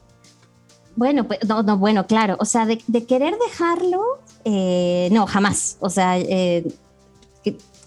Bueno, 0.99 1.29
pues, 1.29 1.39
no, 1.47 1.63
no, 1.63 1.79
bueno, 1.79 2.09
claro, 2.09 2.37
o 2.41 2.45
sea, 2.45 2.67
de, 2.67 2.79
querer 3.07 3.39
dejarlo, 3.39 4.03
eh, 4.45 5.09
no, 5.13 5.29
jamás. 5.29 5.77
O 5.79 5.91
sea, 5.91 6.19
eh, 6.19 6.67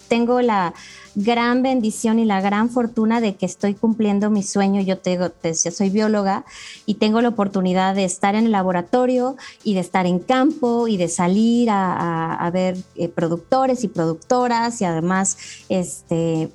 tengo 0.08 0.40
la 0.40 0.72
gran 1.14 1.62
bendición 1.62 2.18
y 2.18 2.24
la 2.24 2.40
gran 2.40 2.70
fortuna 2.70 3.20
de 3.20 3.34
que 3.34 3.44
estoy 3.44 3.74
cumpliendo 3.74 4.30
mi 4.30 4.42
sueño. 4.42 4.80
Yo 4.80 4.96
te, 4.96 5.18
decía, 5.42 5.70
soy 5.70 5.90
bióloga 5.90 6.46
y 6.86 6.94
tengo 6.94 7.20
la 7.20 7.28
oportunidad 7.28 7.94
de 7.94 8.04
estar 8.04 8.34
en 8.34 8.46
el 8.46 8.52
laboratorio 8.52 9.36
y 9.62 9.74
de 9.74 9.80
estar 9.80 10.06
en 10.06 10.18
campo 10.18 10.88
y 10.88 10.96
de 10.96 11.08
salir 11.08 11.68
a, 11.70 12.50
ver 12.50 12.78
eh, 12.94 13.10
productores 13.10 13.84
y 13.84 13.88
productoras 13.88 14.80
y 14.80 14.86
además, 14.86 15.36
este, 15.68 16.50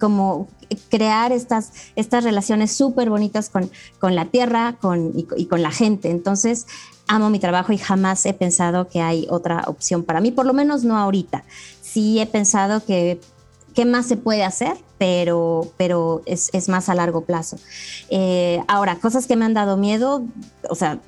como 0.00 0.48
crear 0.90 1.32
estas, 1.32 1.72
estas 1.96 2.24
relaciones 2.24 2.72
súper 2.72 3.10
bonitas 3.10 3.48
con, 3.48 3.70
con, 3.98 4.14
la 4.14 4.26
tierra 4.26 4.76
con, 4.80 5.12
y, 5.14 5.46
con 5.46 5.62
la 5.62 5.70
gente. 5.70 6.10
Entonces, 6.10 6.66
amo 7.06 7.30
mi 7.30 7.38
trabajo 7.38 7.72
y 7.72 7.78
jamás 7.78 8.24
he 8.26 8.34
pensado 8.34 8.88
que 8.88 9.00
hay 9.00 9.26
otra 9.30 9.64
opción 9.66 10.04
para 10.04 10.20
mí, 10.20 10.30
por 10.30 10.46
lo 10.46 10.54
menos 10.54 10.84
no 10.84 10.98
ahorita. 10.98 11.44
Sí 11.80 12.20
he 12.20 12.26
pensado 12.26 12.84
que 12.84 13.20
qué 13.74 13.84
más 13.84 14.06
se 14.06 14.16
puede 14.16 14.44
hacer, 14.44 14.76
pero, 14.98 15.72
pero 15.76 16.22
es, 16.26 16.50
es 16.52 16.68
más 16.68 16.88
a 16.88 16.94
largo 16.94 17.22
plazo. 17.22 17.58
Eh, 18.08 18.62
ahora, 18.68 18.96
cosas 18.96 19.26
que 19.26 19.36
me 19.36 19.44
han 19.44 19.54
dado 19.54 19.76
miedo, 19.76 20.22
o 20.70 20.74
sea, 20.74 21.00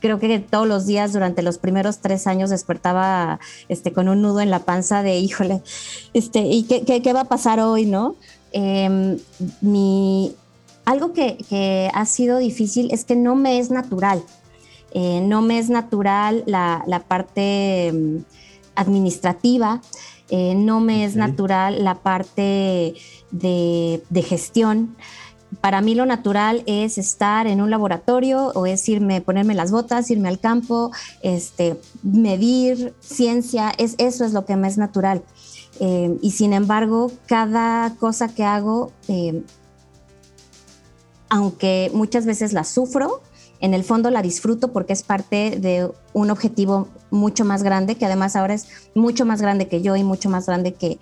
creo 0.00 0.18
que 0.18 0.38
todos 0.40 0.66
los 0.66 0.86
días 0.86 1.12
durante 1.12 1.42
los 1.42 1.58
primeros 1.58 1.98
tres 1.98 2.26
años 2.26 2.50
despertaba 2.50 3.38
este, 3.68 3.92
con 3.92 4.08
un 4.08 4.22
nudo 4.22 4.40
en 4.40 4.50
la 4.50 4.60
panza 4.60 5.02
de, 5.02 5.18
híjole, 5.18 5.62
este, 6.14 6.40
¿y 6.40 6.64
qué, 6.64 6.84
qué, 6.84 7.02
qué 7.02 7.12
va 7.12 7.20
a 7.20 7.24
pasar 7.24 7.60
hoy, 7.60 7.86
no? 7.86 8.16
Em, 8.52 9.18
mi, 9.60 10.34
algo 10.84 11.12
que, 11.12 11.90
ha 11.92 12.06
sido 12.06 12.38
difícil 12.38 12.88
es 12.90 13.04
que 13.04 13.16
no 13.16 13.34
me 13.34 13.58
es 13.58 13.70
natural. 13.70 14.22
Eh, 14.92 15.20
no 15.22 15.40
me 15.40 15.58
es 15.58 15.70
natural 15.70 16.42
la, 16.46 17.04
parte 17.06 17.88
em, 17.88 18.24
administrativa, 18.74 19.80
eh, 20.30 20.54
no 20.56 20.80
me 20.80 21.04
es 21.04 21.14
natural 21.14 21.84
la 21.84 21.96
parte 21.96 22.94
de, 23.30 24.24
gestión. 24.26 24.96
Para 25.60 25.80
mí 25.80 25.94
lo 25.94 26.06
natural 26.06 26.62
es 26.66 26.98
estar 26.98 27.46
en 27.46 27.60
un 27.60 27.70
laboratorio 27.70 28.52
o 28.54 28.66
es 28.66 28.88
irme, 28.88 29.20
ponerme 29.20 29.54
las 29.54 29.72
botas, 29.72 30.10
irme 30.10 30.28
al 30.28 30.38
campo, 30.38 30.92
este, 31.22 31.76
medir 32.02 32.94
ciencia, 33.00 33.72
es, 33.76 33.94
eso 33.98 34.24
es 34.24 34.32
lo 34.32 34.44
que 34.44 34.56
me 34.56 34.68
es 34.68 34.78
natural. 34.78 35.22
Eh, 35.80 36.18
y 36.20 36.32
sin 36.32 36.52
embargo, 36.52 37.10
cada 37.26 37.96
cosa 37.96 38.28
que 38.28 38.44
hago, 38.44 38.92
eh, 39.08 39.42
aunque 41.30 41.90
muchas 41.94 42.26
veces 42.26 42.52
la 42.52 42.64
sufro, 42.64 43.22
en 43.60 43.72
el 43.72 43.82
fondo 43.82 44.10
la 44.10 44.20
disfruto 44.20 44.72
porque 44.72 44.92
es 44.92 45.02
parte 45.02 45.58
de 45.58 45.90
un 46.12 46.30
objetivo 46.30 46.88
mucho 47.10 47.46
más 47.46 47.62
grande, 47.62 47.94
que 47.94 48.04
además 48.04 48.36
ahora 48.36 48.54
es 48.54 48.66
mucho 48.94 49.24
más 49.24 49.40
grande 49.40 49.68
que 49.68 49.80
yo 49.80 49.96
y 49.96 50.04
mucho 50.04 50.28
más 50.28 50.46
grande 50.46 50.74
que, 50.74 50.98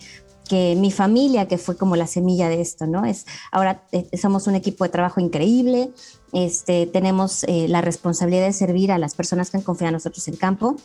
que 0.48 0.76
mi 0.76 0.92
familia, 0.92 1.48
que 1.48 1.58
fue 1.58 1.76
como 1.76 1.96
la 1.96 2.06
semilla 2.06 2.48
de 2.48 2.60
esto, 2.60 2.86
¿no? 2.86 3.04
Es, 3.04 3.26
ahora 3.50 3.82
eh, 3.90 4.08
somos 4.16 4.46
un 4.46 4.54
equipo 4.54 4.84
de 4.84 4.90
trabajo 4.90 5.20
increíble, 5.20 5.90
este, 6.32 6.86
tenemos 6.86 7.44
la 7.48 7.80
responsabilidad 7.80 8.46
de 8.46 8.52
servir 8.52 8.92
a 8.92 8.98
las 8.98 9.14
personas 9.16 9.50
que 9.50 9.56
han 9.56 9.62
confiado 9.64 9.88
en 9.88 9.94
nosotros 9.94 10.28
en 10.28 10.36
campo. 10.36 10.76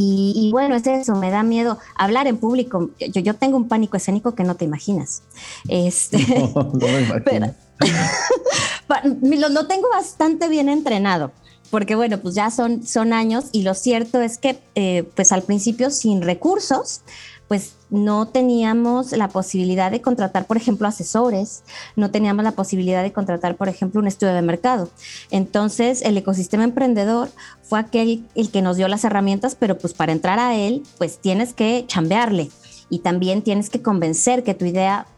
Em, 0.00 0.32
y, 0.36 0.50
bueno, 0.50 0.74
es 0.74 0.86
eso, 0.86 1.14
me 1.14 1.30
da 1.30 1.42
miedo 1.42 1.78
hablar 1.94 2.26
en 2.26 2.38
público. 2.38 2.90
Yo, 2.98 3.20
yo 3.20 3.34
tengo 3.34 3.56
un 3.56 3.68
pánico 3.68 3.96
escénico 3.96 4.34
que 4.34 4.44
no 4.44 4.54
te 4.54 4.64
imaginas. 4.64 5.22
Este, 5.68 6.18
no, 6.54 6.70
me 6.72 7.20
pero, 7.24 7.54
lo, 9.50 9.66
tengo 9.66 9.88
bastante 9.90 10.48
bien 10.48 10.68
entrenado 10.68 11.32
porque 11.70 11.94
bueno, 11.94 12.18
pues 12.18 12.34
ya 12.34 12.50
son, 12.50 12.84
son 12.84 13.12
años 13.12 13.44
y 13.52 13.62
lo 13.62 13.74
cierto 13.74 14.20
es 14.20 14.38
que 14.38 14.58
eh, 14.74 15.08
pues 15.14 15.30
al 15.30 15.42
principio 15.42 15.90
sin 15.90 16.20
recursos, 16.20 17.02
pues 17.50 17.74
no 17.90 18.28
teníamos 18.28 19.10
la 19.10 19.26
posibilidad 19.26 19.90
de 19.90 20.00
contratar, 20.00 20.46
por 20.46 20.56
ejemplo, 20.56 20.86
asesores, 20.86 21.64
no 21.96 22.12
teníamos 22.12 22.44
la 22.44 22.52
posibilidad 22.52 23.02
de 23.02 23.12
contratar, 23.12 23.56
por 23.56 23.68
ejemplo, 23.68 24.00
un 24.00 24.06
estudio 24.06 24.32
de 24.34 24.40
mercado. 24.40 24.88
Entonces, 25.32 26.00
el 26.02 26.16
ecosistema 26.16 26.62
emprendedor 26.62 27.28
fue 27.64 27.80
aquel 27.80 28.24
el 28.36 28.52
que 28.52 28.62
nos 28.62 28.76
dio 28.76 28.86
las 28.86 29.02
herramientas, 29.02 29.56
pero 29.56 29.76
pues 29.76 29.94
para 29.94 30.12
entrar 30.12 30.38
a 30.38 30.54
él, 30.54 30.84
pues 30.96 31.18
tienes 31.18 31.52
que 31.52 31.86
chambearle 31.88 32.50
y 32.88 33.00
también 33.00 33.42
tienes 33.42 33.68
que 33.68 33.82
convencer 33.82 34.44
que 34.44 34.54
tu 34.54 34.64
idea 34.64 35.08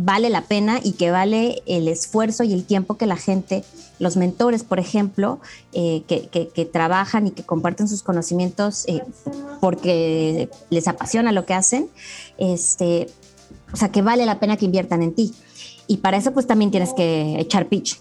vale 0.00 0.30
la 0.30 0.42
pena 0.42 0.80
y 0.82 0.92
que 0.92 1.10
vale 1.10 1.62
el 1.66 1.88
esfuerzo 1.88 2.44
y 2.44 2.52
el 2.52 2.64
tiempo 2.64 2.96
que 2.96 3.06
la 3.06 3.16
gente, 3.16 3.64
los 3.98 4.16
mentores, 4.16 4.62
por 4.62 4.78
ejemplo, 4.78 5.40
eh, 5.72 6.02
que, 6.06 6.64
trabajan 6.66 7.26
y 7.26 7.30
que 7.32 7.42
comparten 7.42 7.88
sus 7.88 8.02
conocimientos 8.04 8.84
eh, 8.86 9.02
porque 9.60 10.48
les 10.70 10.86
apasiona 10.86 11.32
lo 11.32 11.44
que 11.46 11.54
hacen, 11.54 11.88
este, 12.38 13.08
o 13.72 13.76
sea, 13.76 13.90
que 13.90 14.02
vale 14.02 14.24
la 14.24 14.38
pena 14.38 14.56
que 14.56 14.66
inviertan 14.66 15.02
en 15.02 15.14
ti. 15.14 15.34
Y 15.88 15.96
para 15.96 16.16
eso 16.16 16.32
pues 16.32 16.46
también 16.46 16.70
tienes 16.70 16.92
que 16.92 17.40
echar 17.40 17.66
pitch. 17.66 17.98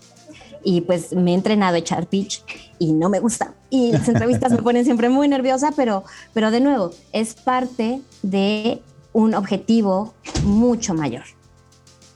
Y 0.64 0.82
pues 0.82 1.14
me 1.14 1.32
he 1.32 1.34
entrenado 1.34 1.76
a 1.76 1.80
echar 1.80 2.08
pitch 2.08 2.44
y 2.78 2.94
no 2.94 3.10
me 3.10 3.20
gusta. 3.20 3.56
Y 3.72 3.92
las 3.92 4.08
entrevistas 4.10 4.52
me 4.52 4.62
ponen 4.62 4.86
siempre 4.86 5.10
muy 5.10 5.28
nerviosa, 5.28 5.72
pero, 5.76 6.04
pero 6.34 6.52
de 6.52 6.60
nuevo, 6.60 6.92
es 7.12 7.34
parte 7.34 8.02
de 8.22 8.84
un 9.14 9.34
objetivo 9.34 10.14
mucho 10.44 10.94
mayor. 10.94 11.37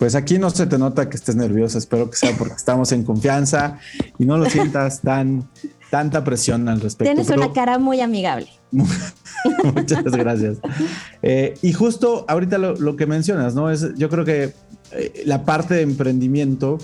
Pues 0.01 0.15
aquí 0.15 0.39
no 0.39 0.49
se 0.49 0.65
te 0.65 0.79
nota 0.79 1.07
que 1.07 1.15
estés 1.15 1.35
nerviosa, 1.35 1.77
espero 1.77 2.09
que 2.09 2.17
sea 2.17 2.35
porque 2.35 2.55
estamos 2.55 2.91
en 2.91 3.03
confianza 3.03 3.77
y 4.17 4.25
no 4.25 4.35
lo 4.35 4.49
sientas 4.49 5.01
tan 5.03 5.47
tanta 5.91 6.23
presión 6.23 6.67
al 6.69 6.81
respecto. 6.81 7.13
Tienes 7.13 7.29
una 7.29 7.53
cara 7.53 7.77
muy 7.77 8.01
amigable. 8.01 8.47
Muchas 8.71 10.03
gracias. 10.03 10.57
Eh, 11.21 11.53
y 11.61 11.73
justo 11.73 12.25
ahorita 12.27 12.57
lo, 12.57 12.95
que 12.95 13.05
mencionas, 13.05 13.53
¿no? 13.53 13.69
Es, 13.69 13.93
yo 13.93 14.09
creo 14.09 14.25
que 14.25 14.55
eh, 14.93 15.21
la 15.27 15.45
parte 15.45 15.75
de 15.75 15.81
emprendimiento, 15.81 16.79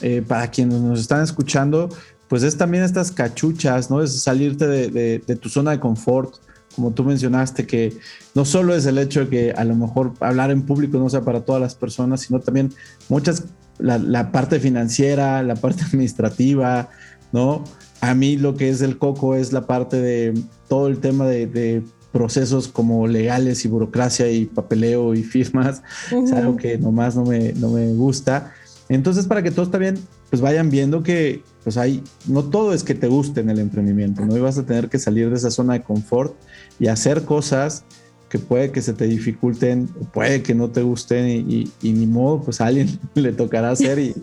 eh, 0.00 0.24
para 0.26 0.50
quienes 0.50 0.80
nos 0.80 0.98
están 0.98 1.22
escuchando, 1.22 1.90
pues 2.26 2.42
es 2.42 2.56
también 2.56 2.84
estas 2.84 3.12
cachuchas, 3.12 3.90
¿no? 3.90 4.00
Es 4.00 4.22
salirte 4.22 4.66
de, 4.66 5.18
de 5.18 5.36
tu 5.36 5.50
zona 5.50 5.72
de 5.72 5.78
confort, 5.78 6.36
como 6.74 6.92
tú 6.92 7.04
mencionaste, 7.04 7.66
que 7.66 7.96
no 8.34 8.44
solo 8.44 8.74
es 8.74 8.86
el 8.86 8.98
hecho 8.98 9.20
de 9.20 9.28
que 9.28 9.52
a 9.52 9.64
lo 9.64 9.74
mejor 9.74 10.12
hablar 10.20 10.50
en 10.50 10.62
público 10.62 10.98
no 10.98 11.08
sea 11.08 11.22
para 11.22 11.42
todas 11.42 11.60
las 11.60 11.74
personas, 11.74 12.22
sino 12.22 12.40
también 12.40 12.72
muchas, 13.08 13.44
la, 13.78 14.32
parte 14.32 14.60
financiera, 14.60 15.42
la 15.42 15.56
parte 15.56 15.82
administrativa, 15.86 16.88
¿no? 17.32 17.64
A 18.00 18.14
mí 18.14 18.36
lo 18.36 18.56
que 18.56 18.68
es 18.68 18.80
el 18.82 18.98
coco 18.98 19.34
es 19.34 19.52
la 19.52 19.66
parte 19.66 20.00
de 20.00 20.34
todo 20.68 20.88
el 20.88 20.98
tema 20.98 21.26
de, 21.26 21.82
procesos 22.12 22.68
como 22.68 23.06
legales 23.06 23.64
y 23.64 23.68
burocracia 23.68 24.30
y 24.30 24.44
papeleo 24.44 25.14
y 25.14 25.22
firmas, 25.22 25.82
es 26.10 26.30
algo 26.32 26.58
que 26.58 26.76
nomás 26.76 27.16
no 27.16 27.24
me, 27.24 27.54
no 27.54 27.70
me 27.70 27.90
gusta. 27.94 28.52
Entonces, 28.90 29.26
para 29.26 29.42
que 29.42 29.50
todos 29.50 29.70
también 29.70 29.98
pues 30.32 30.40
vayan 30.40 30.70
viendo 30.70 31.02
que 31.02 31.42
pues 31.62 31.76
hay, 31.76 32.02
no 32.26 32.44
todo 32.44 32.72
es 32.72 32.84
que 32.84 32.94
te 32.94 33.06
guste 33.06 33.42
en 33.42 33.50
el 33.50 33.58
emprendimiento, 33.58 34.24
¿no? 34.24 34.34
Y 34.34 34.40
vas 34.40 34.56
a 34.56 34.64
tener 34.64 34.88
que 34.88 34.98
salir 34.98 35.28
de 35.28 35.36
esa 35.36 35.50
zona 35.50 35.74
de 35.74 35.82
confort 35.82 36.34
y 36.80 36.86
hacer 36.86 37.26
cosas 37.26 37.84
que 38.30 38.38
puede 38.38 38.72
que 38.72 38.80
se 38.80 38.94
te 38.94 39.04
dificulten, 39.06 39.90
o 40.00 40.04
puede 40.04 40.42
que 40.42 40.54
no 40.54 40.70
te 40.70 40.80
gusten 40.80 41.28
y, 41.28 41.70
ni 41.82 42.06
modo, 42.06 42.40
pues 42.40 42.62
a 42.62 42.68
alguien 42.68 42.98
le 43.14 43.34
tocará 43.34 43.72
hacer 43.72 43.98
y, 43.98 44.14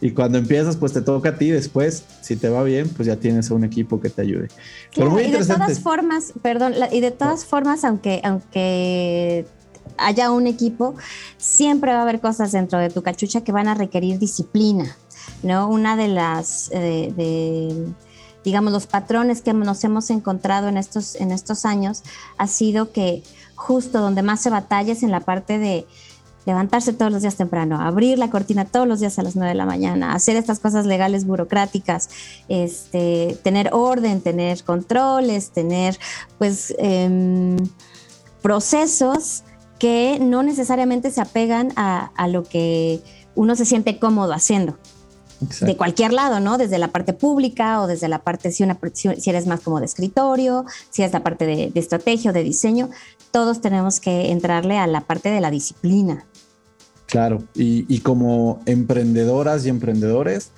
y, 0.00 0.12
cuando 0.12 0.38
empiezas, 0.38 0.76
pues 0.76 0.92
te 0.92 1.00
toca 1.00 1.30
a 1.30 1.36
ti. 1.36 1.50
Después, 1.50 2.04
si 2.20 2.36
te 2.36 2.48
va 2.48 2.62
bien, 2.62 2.88
pues 2.88 3.08
ya 3.08 3.16
tienes 3.16 3.50
a 3.50 3.54
un 3.54 3.64
equipo 3.64 4.00
que 4.00 4.08
te 4.08 4.22
ayude. 4.22 4.46
Pero 4.94 5.10
muy 5.10 5.24
y 5.24 5.32
de 5.32 5.44
todas 5.44 5.80
formas, 5.80 6.32
perdón, 6.42 6.74
y 6.92 7.00
de 7.00 7.10
todas 7.10 7.44
formas, 7.44 7.82
aunque, 7.82 8.20
aunque 8.22 9.46
haya 9.98 10.30
un 10.30 10.46
equipo, 10.46 10.94
siempre 11.38 11.92
va 11.92 11.98
a 11.98 12.02
haber 12.02 12.20
cosas 12.20 12.52
dentro 12.52 12.78
de 12.78 12.90
tu 12.90 13.02
cachucha 13.02 13.42
que 13.42 13.52
van 13.52 13.66
a 13.66 13.74
requerir 13.74 14.20
disciplina, 14.20 14.96
¿no? 15.46 15.68
Una 15.68 15.96
de 15.96 16.08
las, 16.08 16.70
eh, 16.72 17.72
digamos, 18.44 18.72
los 18.72 18.86
patrones 18.86 19.40
que 19.40 19.52
nos 19.52 19.82
hemos 19.84 20.10
encontrado 20.10 20.68
en 20.68 20.76
estos, 20.76 21.14
en 21.16 21.32
estos 21.32 21.64
años 21.64 22.02
ha 22.38 22.46
sido 22.46 22.92
que 22.92 23.22
justo 23.54 24.00
donde 24.00 24.22
más 24.22 24.40
se 24.40 24.50
batalla 24.50 24.92
es 24.92 25.02
en 25.02 25.10
la 25.10 25.20
parte 25.20 25.58
de 25.58 25.86
levantarse 26.46 26.92
todos 26.92 27.10
los 27.10 27.22
días 27.22 27.34
temprano, 27.34 27.80
abrir 27.80 28.18
la 28.18 28.30
cortina 28.30 28.64
todos 28.64 28.86
los 28.86 29.00
días 29.00 29.18
a 29.18 29.22
las 29.22 29.34
9 29.34 29.48
de 29.48 29.56
la 29.56 29.66
mañana, 29.66 30.14
hacer 30.14 30.36
estas 30.36 30.60
cosas 30.60 30.86
legales 30.86 31.26
burocráticas, 31.26 32.08
este, 32.48 33.36
tener 33.42 33.70
orden, 33.72 34.20
tener 34.20 34.62
controles, 34.62 35.50
tener 35.50 35.98
pues 36.38 36.72
em, 36.78 37.56
procesos 38.42 39.42
que 39.80 40.18
no 40.20 40.44
necesariamente 40.44 41.10
se 41.10 41.20
apegan 41.20 41.72
a, 41.76 42.28
lo 42.28 42.44
que 42.44 43.02
uno 43.34 43.56
se 43.56 43.64
siente 43.64 43.98
cómodo 43.98 44.32
haciendo. 44.32 44.78
De 45.60 45.76
cualquier 45.76 46.12
lado, 46.12 46.40
¿no? 46.40 46.56
Desde 46.56 46.78
la 46.78 46.88
parte 46.88 47.12
pública 47.12 47.80
o 47.80 47.86
desde 47.86 48.08
la 48.08 48.22
parte, 48.22 48.50
si, 48.52 48.62
una, 48.62 48.78
si 48.92 49.30
eres 49.30 49.46
más 49.46 49.60
como 49.60 49.80
de 49.80 49.86
escritorio, 49.86 50.64
si 50.90 51.02
es 51.02 51.12
la 51.12 51.22
parte 51.22 51.46
de, 51.46 51.72
estrategia 51.74 52.30
o 52.30 52.34
de 52.34 52.42
diseño, 52.42 52.90
todos 53.32 53.60
tenemos 53.60 54.00
que 54.00 54.30
entrarle 54.30 54.78
a 54.78 54.86
la 54.86 55.02
parte 55.02 55.28
de 55.28 55.40
la 55.40 55.50
disciplina. 55.50 56.24
Claro, 57.06 57.44
y, 57.54 57.84
y, 57.94 58.00
como 58.00 58.60
emprendedoras 58.66 59.64
y 59.66 59.68
emprendedores, 59.68 60.50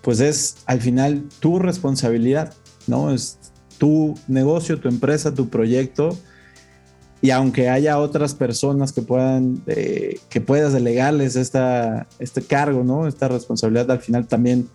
pues 0.00 0.20
es 0.20 0.56
al 0.66 0.80
final 0.80 1.28
tu 1.38 1.58
responsabilidad, 1.58 2.54
¿no? 2.86 3.12
Es 3.12 3.38
tu 3.78 4.14
negocio, 4.28 4.80
tu 4.80 4.88
empresa, 4.88 5.34
tu 5.34 5.48
proyecto 5.48 6.16
y 7.22 7.30
aunque 7.30 7.68
haya 7.68 7.98
otras 7.98 8.34
personas 8.34 8.92
que 8.92 9.00
puedan, 9.00 9.62
eh, 9.68 10.18
que 10.28 10.40
puedas 10.40 10.72
delegarles 10.72 11.36
esta, 11.36 12.08
este 12.18 12.42
cargo, 12.42 12.82
¿no? 12.82 13.06
Esta 13.06 13.28
responsabilidad, 13.28 13.88
al 13.92 14.00
final 14.00 14.26
también 14.26 14.68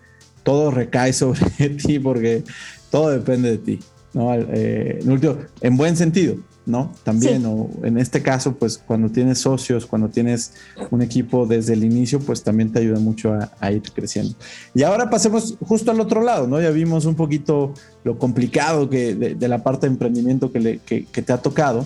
todo 0.43 0.71
recae 0.71 1.11
sobre 1.13 1.41
ti 1.69 1.99
porque 1.99 2.45
todo 2.89 3.09
depende 3.09 3.51
de 3.51 3.57
ti, 3.57 3.79
¿no? 4.13 4.33
Eh, 4.33 4.99
en, 5.01 5.11
último, 5.11 5.35
en 5.59 5.75
buen 5.75 5.97
sentido, 5.97 6.37
¿no? 6.65 6.93
También, 7.03 7.45
o 7.45 7.69
en 7.83 7.97
este 7.97 8.21
caso, 8.21 8.55
pues 8.55 8.77
cuando 8.77 9.09
tienes 9.09 9.39
socios, 9.39 9.85
cuando 9.85 10.07
tienes 10.07 10.53
un 10.89 11.01
equipo 11.01 11.45
desde 11.45 11.73
el 11.73 11.83
inicio, 11.83 12.21
pues 12.21 12.43
también 12.43 12.71
te 12.71 12.79
ayuda 12.79 13.01
mucho 13.01 13.37
a, 13.59 13.71
ir 13.73 13.81
creciendo. 13.93 14.35
Y 14.73 14.83
ahora 14.83 15.09
pasemos 15.09 15.57
justo 15.67 15.91
al 15.91 15.99
otro 15.99 16.21
lado, 16.21 16.47
¿no? 16.47 16.61
Ya 16.61 16.69
vimos 16.69 17.03
un 17.03 17.15
poquito 17.15 17.73
lo 18.05 18.17
complicado 18.17 18.89
que 18.89 19.15
de, 19.15 19.47
la 19.49 19.63
parte 19.63 19.87
de 19.87 19.91
emprendimiento 19.91 20.49
que, 20.49 20.59
le, 20.61 20.77
que, 20.77 21.03
que 21.03 21.21
te 21.21 21.33
ha 21.33 21.41
tocado. 21.41 21.85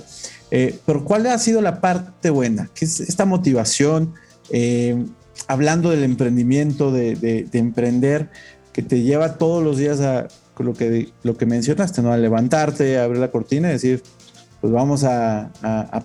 Eh, 0.52 0.78
pero 0.86 1.06
¿cuál 1.06 1.26
ha 1.28 1.40
sido 1.40 1.62
la 1.62 1.80
parte 1.80 2.30
buena? 2.30 2.70
¿Qué 2.76 2.86
es 2.86 3.00
esta 3.00 3.26
motivación? 3.26 4.14
Eh, 4.50 5.06
hablando 5.48 5.90
del 5.90 6.04
emprendimiento, 6.04 6.92
de, 6.92 7.48
emprender, 7.54 8.30
que 8.74 8.84
te 8.84 9.02
lleva 9.02 9.38
todos 9.38 9.64
los 9.64 9.78
días 9.78 10.02
a 10.02 10.28
lo 10.60 10.74
que, 10.74 11.10
lo 11.24 11.38
que 11.38 11.46
mencionaste, 11.46 12.02
¿no? 12.02 12.12
A 12.12 12.18
levantarte, 12.18 13.00
a 13.00 13.06
abrir 13.06 13.20
la 13.20 13.32
cortina 13.32 13.70
y 13.70 13.72
decir, 13.72 14.04
pues 14.60 14.72
vamos 14.72 15.04
a, 15.04 15.50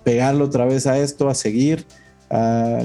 pegarlo 0.05 0.47
otra 0.47 0.65
vez 0.65 0.87
a 0.87 0.97
esto, 0.99 1.29
a 1.29 1.35
seguir 1.35 1.85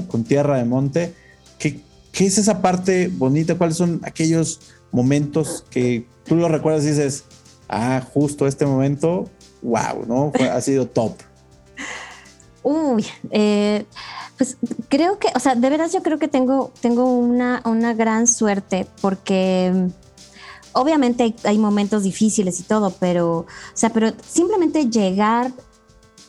con 0.08 0.24
tierra 0.24 0.58
de 0.58 0.64
monte. 0.64 1.14
¿Qué, 1.58 1.80
¿Qué 2.12 2.26
es 2.26 2.36
esa 2.36 2.60
parte 2.60 3.08
bonita? 3.08 3.54
¿Cuáles 3.54 3.76
son 3.76 4.00
aquellos 4.04 4.60
momentos 4.90 5.64
que 5.70 6.06
tú 6.24 6.36
lo 6.36 6.48
recuerdas 6.48 6.84
y 6.84 6.88
dices, 6.88 7.24
ah, 7.68 8.02
justo 8.12 8.46
este 8.46 8.66
momento, 8.66 9.30
wow, 9.62 10.04
¿no? 10.06 10.32
ha 10.52 10.60
sido 10.60 10.86
top. 10.86 11.14
Uy, 12.62 13.06
eh, 13.30 13.84
pues 14.38 14.56
creo 14.88 15.18
que, 15.18 15.28
o 15.34 15.40
sea, 15.40 15.54
de 15.54 15.70
veras 15.70 15.92
yo 15.92 16.02
creo 16.02 16.18
que 16.18 16.28
tengo, 16.28 16.72
tengo 16.80 17.04
una, 17.04 17.62
una 17.64 17.94
gran 17.94 18.26
suerte 18.26 18.86
porque 19.00 19.72
mm, 19.74 19.88
obviamente 20.72 21.34
hay, 21.44 21.58
momentos 21.58 22.04
difíciles 22.04 22.60
y 22.60 22.62
todo, 22.62 22.92
pero, 22.98 23.38
o 23.38 23.46
sea, 23.74 23.90
pero 23.90 24.12
simplemente 24.26 24.88
llegar 24.88 25.52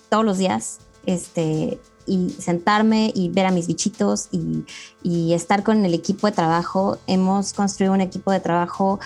todos 0.09 0.25
los 0.25 0.37
días, 0.37 0.79
este, 1.05 1.79
y 2.05 2.31
sentarme 2.31 3.11
y 3.15 3.29
ver 3.29 3.45
a 3.45 3.51
mis 3.51 3.67
bichitos 3.67 4.29
y, 4.31 5.33
estar 5.33 5.63
con 5.63 5.85
el 5.85 5.93
equipo 5.93 6.27
de 6.27 6.33
trabajo. 6.33 6.97
Hemos 7.07 7.53
construido 7.53 7.93
un 7.93 8.01
equipo 8.01 8.31
de 8.31 8.39
trabajo 8.39 8.99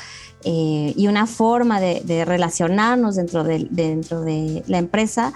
eh, 0.44 0.94
y 0.96 1.08
una 1.08 1.28
forma 1.28 1.80
de, 1.80 2.26
relacionarnos 2.26 3.16
dentro 3.16 3.44
de, 3.44 3.68
dentro 3.70 4.22
de 4.22 4.64
la 4.68 4.80
empresa 4.80 5.34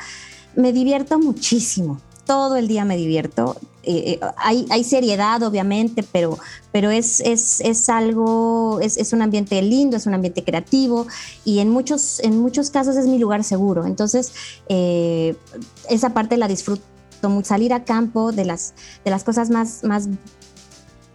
me 0.56 0.74
divierto 0.74 1.20
muchísimo. 1.20 2.00
Todo 2.26 2.56
el 2.56 2.68
día 2.68 2.86
me 2.86 2.98
divierto. 2.98 3.58
Eh, 3.84 4.20
eh, 4.22 4.66
hay, 4.70 4.84
seriedad, 4.84 5.42
obviamente, 5.42 6.04
pero, 6.04 6.38
pero 6.72 6.92
es, 6.92 7.20
es, 7.20 7.90
algo, 7.90 8.80
es, 8.80 9.12
un 9.12 9.24
ambiente 9.24 9.60
lindo, 9.62 9.98
es 9.98 10.06
un 10.06 10.14
ambiente 10.14 10.44
creativo 10.44 11.08
y 11.46 11.60
en 11.60 11.70
muchos, 11.70 12.20
en 12.20 12.40
muchos 12.40 12.70
casos 12.70 12.96
es 12.96 13.08
mi 13.08 13.18
lugar 13.18 13.44
seguro. 13.44 13.86
Entonces, 13.86 14.34
eh, 14.70 15.36
esa 15.90 16.14
parte 16.14 16.38
la 16.38 16.48
disfruto 16.48 16.84
mucho. 17.24 17.50
Salir 17.50 17.74
a 17.74 17.84
campo 17.84 18.32
de 18.32 18.46
las, 18.46 18.74
de 19.04 19.12
las 19.12 19.24
cosas 19.24 19.50
más, 19.50 19.84
más 19.84 20.08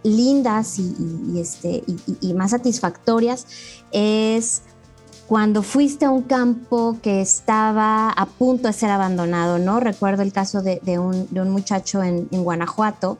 lindas 0.03 0.79
y, 0.79 1.39
este, 1.39 1.83
y, 2.21 2.33
más 2.33 2.51
satisfactorias 2.51 3.45
es 3.91 4.61
cuando 5.27 5.61
fuiste 5.61 6.05
a 6.05 6.09
un 6.09 6.21
campo 6.21 6.97
que 7.01 7.19
estaba 7.19 8.09
a 8.09 8.25
punto 8.25 8.67
de 8.67 8.73
ser 8.73 8.89
abandonado, 8.89 9.59
¿no? 9.59 9.81
Recuerdo 9.81 10.23
el 10.23 10.31
caso 10.31 10.61
de, 10.61 10.99
un, 10.99 11.27
muchacho 11.51 12.01
en, 12.01 12.27
Guanajuato, 12.31 13.17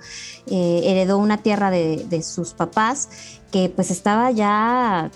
eh, 0.47 0.83
heredó 0.85 1.17
una 1.17 1.37
tierra 1.37 1.69
de, 1.69 2.05
de, 2.09 2.23
sus 2.23 2.53
papás 2.53 3.09
que 3.51 3.69
pues 3.69 3.91
estaba 3.91 4.31
ya 4.31 5.11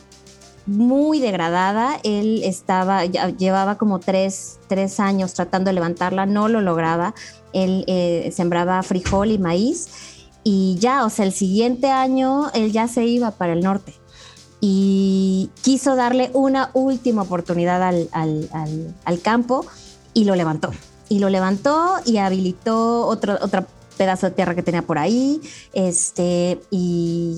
muy 0.66 1.20
degradada. 1.22 1.98
Él 2.04 2.42
estaba, 2.44 3.06
llevaba 3.06 3.78
como 3.78 4.00
tres, 4.00 4.60
años 5.00 5.34
tratando 5.34 5.70
de 5.70 5.74
levantarla, 5.74 6.26
no 6.26 6.50
lo 6.50 6.60
lograba. 6.60 7.14
Él 7.54 7.86
eh, 7.88 8.32
sembraba 8.34 8.84
frijol 8.84 9.32
y 9.32 9.38
maíz 9.38 9.90
y 10.44 10.78
ya, 10.80 11.06
o 11.06 11.10
sea, 11.10 11.26
el 11.26 11.34
siguiente 11.34 11.90
año 11.90 12.50
él 12.54 12.72
ya 12.72 12.88
se 12.88 13.06
iba 13.06 13.32
para 13.32 13.54
el 13.54 13.62
norte 13.62 14.01
y 14.62 15.50
quiso 15.64 15.96
darle 15.96 16.30
una 16.34 16.70
última 16.74 17.24
oportunidad 17.24 17.82
al, 17.82 18.10
al, 18.14 19.22
campo 19.22 19.66
y 20.14 20.26
lo 20.26 20.36
levantó. 20.36 20.72
Y 21.10 21.20
lo 21.20 21.30
levantó 21.30 21.96
y 22.06 22.18
habilitó 22.18 23.08
otro, 23.08 23.38
otro 23.42 23.66
pedazo 23.98 24.28
de 24.28 24.36
tierra 24.36 24.56
que 24.56 24.64
tenía 24.64 24.84
por 24.84 25.00
ahí, 25.00 25.42
este, 25.74 26.62
y 26.70 27.38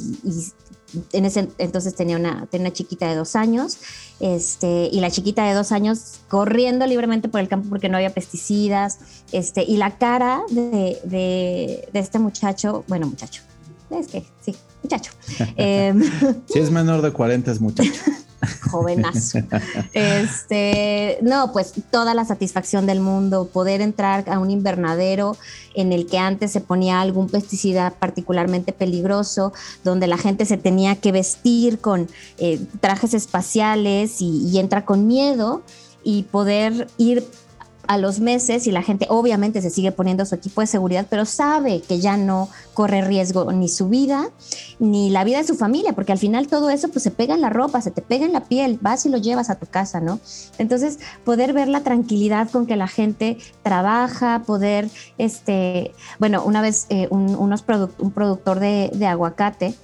en 1.12 1.26
ese 1.26 1.50
entonces 1.58 1.96
tenía 1.96 2.18
una, 2.18 2.46
tenía 2.48 2.72
chiquita 2.72 3.08
de 3.08 3.16
dos 3.16 3.36
años, 3.36 3.78
este, 4.20 4.90
y 4.92 5.00
la 5.00 5.10
chiquita 5.10 5.46
de 5.46 5.54
dos 5.54 5.72
años 5.72 6.20
corriendo 6.28 6.86
libremente 6.86 7.30
por 7.30 7.40
el 7.40 7.48
campo 7.48 7.70
porque 7.70 7.90
no 7.90 7.98
había 7.98 8.14
pesticidas, 8.14 9.00
este, 9.32 9.64
y 9.64 9.78
la 9.78 9.98
cara 9.98 10.44
de, 10.50 11.00
de 11.92 12.00
este 12.00 12.20
muchacho, 12.20 12.84
bueno, 12.88 13.08
muchacho, 13.08 13.42
es 13.90 14.08
que 14.08 14.26
sí, 14.42 14.56
muchacho. 14.82 15.12
Em, 15.56 16.02
si 16.48 16.60
es 16.60 16.72
menor 16.72 17.02
de 17.02 17.12
40 17.12 17.52
es 17.52 17.62
muchacho. 17.62 17.92
jovenazo. 18.72 19.40
Este, 19.94 21.18
no, 21.22 21.54
pues 21.54 21.74
toda 21.92 22.14
la 22.14 22.26
satisfacción 22.26 22.86
del 22.86 23.00
mundo, 23.00 23.48
poder 23.48 23.80
entrar 23.80 24.30
a 24.30 24.40
un 24.40 24.52
invernadero 24.52 25.38
en 25.76 25.94
el 25.94 26.08
que 26.08 26.18
antes 26.18 26.52
se 26.52 26.60
ponía 26.60 27.00
algún 27.00 27.30
pesticida 27.30 27.92
particularmente 27.92 28.74
peligroso, 28.74 29.54
donde 29.86 30.08
la 30.08 30.18
gente 30.18 30.46
se 30.46 30.58
tenía 30.58 30.98
que 30.98 31.14
vestir 31.14 31.80
con 31.80 32.10
eh, 32.38 32.60
trajes 32.82 33.14
espaciales 33.14 34.18
y 34.20 34.60
entra 34.60 34.84
con 34.84 35.08
miedo 35.08 35.64
y 36.04 36.24
poder 36.24 36.88
ir 36.98 37.26
a 37.88 37.98
los 37.98 38.20
meses 38.20 38.68
y 38.68 38.72
la 38.72 38.82
gente 38.82 39.08
obviamente 39.10 39.62
se 39.62 39.70
sigue 39.70 39.92
poniendo 39.92 40.26
su 40.26 40.36
equipo 40.36 40.62
de 40.62 40.68
seguridad, 40.68 41.06
pero 41.10 41.26
sabe 41.26 41.82
que 41.82 42.00
ya 42.00 42.18
no 42.18 42.50
corre 42.74 43.02
riesgo 43.02 43.52
ni 43.52 43.68
su 43.68 43.90
vida 43.90 44.30
ni 44.80 45.10
la 45.10 45.24
vida 45.24 45.38
de 45.38 45.44
su 45.44 45.56
familia, 45.56 45.94
porque 45.94 46.12
al 46.12 46.18
final 46.18 46.48
todo 46.48 46.70
eso 46.70 46.88
pues 46.90 47.04
se 47.04 47.12
pega 47.12 47.36
en 47.36 47.42
la 47.42 47.50
ropa, 47.50 47.82
se 47.82 47.92
te 47.92 48.02
pega 48.02 48.26
en 48.26 48.34
la 48.34 48.46
piel, 48.46 48.80
vas 48.82 49.06
y 49.06 49.10
lo 49.10 49.18
llevas 49.18 49.50
a 49.50 49.56
tu 49.56 49.66
casa, 49.66 50.00
¿no? 50.00 50.20
Entonces, 50.58 51.00
poder 51.24 51.54
ver 51.54 51.68
la 51.68 51.82
tranquilidad 51.82 52.50
con 52.50 52.66
que 52.66 52.76
la 52.76 52.88
gente 52.88 53.38
trabaja, 53.64 54.44
poder, 54.46 54.90
este, 55.18 55.94
bueno, 56.20 56.44
una 56.44 56.62
vez 56.62 56.88
eh, 56.90 57.08
un, 57.12 57.36
unos 57.36 57.64
un 58.00 58.12
productor 58.12 58.60
de, 58.60 58.92
de 58.94 59.08
aguacate, 59.08 59.76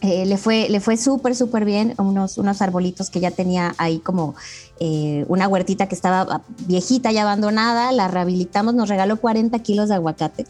eh, 0.00 0.26
le 0.26 0.36
fue, 0.36 0.68
le 0.68 0.78
fue 0.78 0.96
súper, 0.96 1.34
súper 1.34 1.64
bien, 1.64 1.94
unos, 1.98 2.38
unos 2.38 2.62
arbolitos 2.62 3.10
que 3.10 3.18
ya 3.18 3.32
tenía 3.32 3.74
ahí 3.78 3.98
como 3.98 4.36
eh, 4.78 5.24
una 5.26 5.48
huertita 5.48 5.88
que 5.88 5.96
estaba 5.96 6.42
viejita 6.66 7.10
y 7.10 7.18
abandonada, 7.18 7.90
la 7.90 8.06
rehabilitamos, 8.06 8.74
nos 8.74 8.88
regaló 8.88 9.16
40 9.16 9.58
kilos 9.58 9.88
de 9.88 9.96
aguacate. 9.96 10.46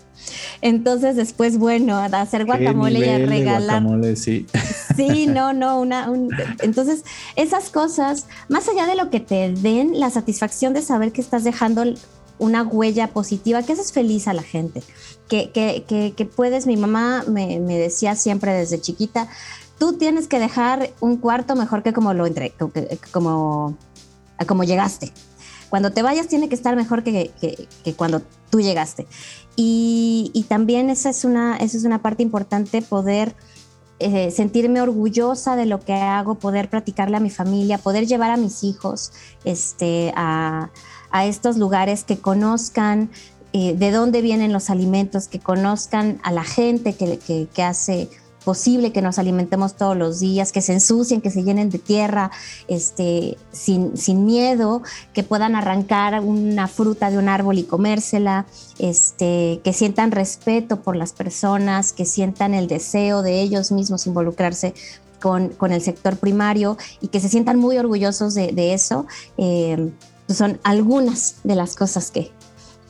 Entonces 0.61 1.16
después, 1.16 1.56
bueno, 1.56 1.96
a 1.96 2.04
hacer 2.06 2.44
guacamole 2.44 2.98
y 2.98 3.08
a 3.08 3.18
regalar. 3.18 3.82
Guacamole, 3.82 4.16
sí. 4.16 4.46
Sí, 4.96 5.28
no, 5.28 5.52
no, 5.52 5.80
una, 5.80 6.11
entonces 6.61 7.04
esas 7.37 7.70
cosas, 7.70 8.26
más 8.48 8.68
allá 8.68 8.84
de 8.84 8.96
lo 8.96 9.11
que 9.11 9.20
te 9.20 9.52
den, 9.52 9.98
la 10.00 10.11
satisfacción 10.11 10.74
de 10.74 10.82
saber 10.82 11.12
que 11.12 11.20
estás 11.20 11.44
dejando 11.44 11.84
una 12.38 12.62
huella 12.62 13.09
positiva, 13.09 13.62
que 13.62 13.72
haces 13.72 13.92
feliz 13.92 14.29
a 14.29 14.35
la 14.35 14.42
gente, 14.42 14.83
que, 15.29 15.51
que, 15.53 16.24
puedes, 16.24 16.66
mi 16.66 16.77
mamá 16.77 17.24
me, 17.29 17.61
me, 17.61 17.79
decía 17.79 18.14
siempre 18.16 18.53
desde 18.53 18.81
chiquita, 18.81 19.29
tú 19.79 19.94
tienes 19.94 20.29
que 20.29 20.38
dejar 20.38 20.90
un 21.01 21.16
cuarto 21.16 21.55
mejor 21.57 21.83
que 21.83 21.92
como 21.92 22.14
lo 22.14 22.27
entre, 22.27 22.53
como, 23.12 23.77
como 24.46 24.64
llegaste. 24.64 25.12
Cuando 25.70 25.92
te 25.92 26.03
vayas 26.03 26.29
tiene 26.29 26.48
que 26.48 26.55
estar 26.55 26.77
mejor 26.77 27.03
que, 27.03 27.31
que 27.85 27.94
cuando 27.94 28.22
tú 28.51 28.61
llegaste. 28.61 29.07
Y, 29.55 30.31
y, 30.35 30.44
también 30.44 30.88
esa 30.88 31.11
es, 31.11 31.24
una, 31.24 31.57
esa 31.57 31.77
es 31.77 31.85
una 31.85 32.01
parte 32.01 32.22
importante, 32.22 32.81
poder 32.81 33.35
eh, 34.01 34.31
sentirme 34.31 34.81
orgullosa 34.81 35.57
de 35.57 35.66
lo 35.66 35.81
que 35.81 35.94
hago, 35.94 36.37
poder 36.37 36.70
practicarle 36.70 37.16
a 37.16 37.20
mi 37.20 37.31
familia, 37.31 37.79
poder 37.79 38.07
llevar 38.07 38.31
a 38.31 38.37
mis 38.37 38.62
hijos 38.62 39.11
este, 39.44 40.12
a, 40.14 40.70
a 41.11 41.27
estos 41.27 41.57
lugares, 41.57 42.05
que 42.05 42.18
conozcan 42.18 43.11
eh, 43.55 43.75
de 43.75 43.90
dónde 43.90 44.21
vienen 44.21 44.53
los 44.53 44.68
alimentos, 44.68 45.27
que 45.27 45.38
conozcan 45.38 46.21
a 46.23 46.33
la 46.33 46.44
gente 46.44 46.94
que, 46.94 47.18
que, 47.18 47.62
hace 47.62 48.11
posible 48.44 48.92
que 48.92 49.01
nos 49.01 49.18
alimentemos 49.18 49.75
todos 49.75 49.97
los 49.97 50.21
días, 50.21 50.53
que 50.53 50.61
se 50.61 50.75
ensucien, 50.75 51.23
que 51.23 51.31
se 51.31 51.42
llenen 51.42 51.71
de 51.71 51.79
tierra, 51.79 52.31
este, 52.68 53.38
sin, 53.51 53.97
sin, 53.97 54.27
miedo, 54.27 54.83
que 55.14 55.23
puedan 55.23 55.57
arrancar 55.57 56.21
una 56.21 56.68
fruta 56.68 57.11
de 57.11 57.16
un 57.16 57.31
árbol 57.31 57.59
y 57.59 57.64
comérsela, 57.64 58.44
este, 58.79 59.61
que 59.64 59.73
sientan 59.73 60.11
respeto 60.11 60.83
por 60.83 60.94
las 60.94 61.14
personas, 61.14 61.94
que 61.94 62.05
sientan 62.05 62.53
el 62.53 62.68
deseo 62.68 63.23
de 63.23 63.40
ellos 63.40 63.73
mismos 63.73 64.07
involucrarse 64.07 64.75
con, 65.21 65.49
con 65.49 65.73
el 65.73 65.81
sector 65.81 66.18
primario 66.18 66.77
y 67.01 67.09
que 67.09 67.21
se 67.21 67.31
sientan 67.31 67.59
muy 67.59 67.79
orgullosos 67.79 68.35
de, 68.35 68.53
de 68.53 68.75
eso. 68.75 69.07
Eh, 69.38 69.90
son 70.29 70.59
algunas 70.62 71.37
de 71.45 71.55
las 71.55 71.77
cosas 71.77 72.11
que, 72.11 72.31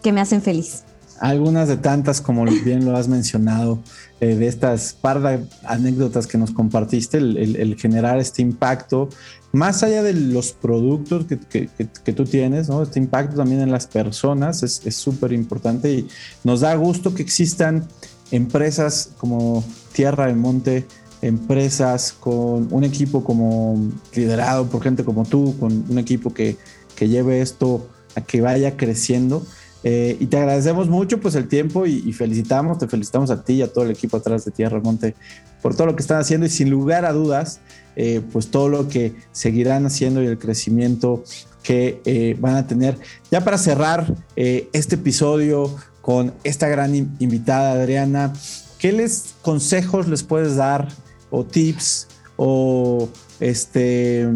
que 0.02 0.12
me 0.12 0.20
hacen 0.20 0.42
feliz. 0.42 0.84
Algunas 1.20 1.66
de 1.68 1.76
tantas, 1.76 2.20
como 2.20 2.44
bien 2.44 2.84
lo 2.84 2.96
has 2.96 3.08
mencionado, 3.08 3.80
eh, 4.20 4.36
de 4.36 4.46
estas 4.46 4.92
par 4.92 5.20
de 5.20 5.44
anécdotas 5.64 6.26
que 6.26 6.38
nos 6.38 6.52
compartiste, 6.52 7.18
el, 7.18 7.76
generar 7.78 8.18
este 8.18 8.42
impacto, 8.42 9.08
más 9.50 9.82
allá 9.82 10.02
de 10.02 10.12
los 10.12 10.52
productos 10.52 11.26
que, 11.26 11.68
que, 11.68 12.12
tú 12.12 12.24
tienes, 12.24 12.68
¿no? 12.68 12.82
este 12.82 12.98
impacto 12.98 13.36
también 13.36 13.62
en 13.62 13.70
las 13.70 13.86
personas 13.86 14.62
es 14.62 14.94
súper 14.94 15.32
importante 15.32 15.90
y 15.90 16.08
nos 16.44 16.60
da 16.60 16.74
gusto 16.74 17.14
que 17.14 17.22
existan 17.22 17.88
empresas 18.30 19.10
como 19.16 19.64
Tierra 19.92 20.26
del 20.26 20.36
Monte, 20.36 20.86
empresas 21.22 22.12
con 22.12 22.68
un 22.72 22.84
equipo 22.84 23.24
como 23.24 23.90
liderado 24.14 24.66
por 24.66 24.82
gente 24.82 25.04
como 25.04 25.24
tú, 25.24 25.56
con 25.58 25.84
un 25.88 25.98
equipo 25.98 26.32
que, 26.32 26.56
que 26.98 27.08
lleve 27.08 27.40
esto 27.40 27.88
a 28.16 28.20
que 28.22 28.40
vaya 28.40 28.76
creciendo. 28.76 29.46
Eh, 29.84 30.16
y 30.18 30.26
te 30.26 30.36
agradecemos 30.36 30.88
mucho 30.88 31.20
pues 31.20 31.36
el 31.36 31.46
tiempo 31.46 31.86
y, 31.86 32.12
felicitamos, 32.12 32.78
te 32.78 32.88
felicitamos 32.88 33.30
a 33.30 33.44
ti 33.44 33.54
y 33.54 33.62
a 33.62 33.72
todo 33.72 33.84
el 33.84 33.92
equipo 33.92 34.16
atrás 34.16 34.44
de 34.44 34.50
Tierra 34.50 34.80
Monte 34.80 35.14
por 35.62 35.76
todo 35.76 35.86
lo 35.86 35.94
que 35.94 36.02
están 36.02 36.18
haciendo 36.18 36.46
y 36.46 36.50
sin 36.50 36.68
lugar 36.70 37.04
a 37.04 37.12
dudas, 37.12 37.60
eh, 37.94 38.20
pues 38.32 38.48
todo 38.48 38.68
lo 38.68 38.88
que 38.88 39.14
seguirán 39.30 39.86
haciendo 39.86 40.20
y 40.22 40.26
el 40.26 40.38
crecimiento 40.38 41.22
que 41.62 42.00
eh, 42.04 42.36
van 42.40 42.56
a 42.56 42.66
tener. 42.66 42.98
Ya 43.30 43.44
para 43.44 43.58
cerrar 43.58 44.14
este 44.34 44.96
episodio 44.96 45.74
con 46.00 46.34
esta 46.42 46.66
gran 46.68 46.94
invitada 47.20 47.72
Adriana, 47.72 48.32
¿qué 48.78 48.92
les 48.92 49.34
consejos 49.42 50.08
les 50.08 50.24
puedes 50.24 50.56
dar 50.56 50.88
o 51.30 51.44
tips 51.44 52.08
o 52.36 53.08
este 53.40 54.26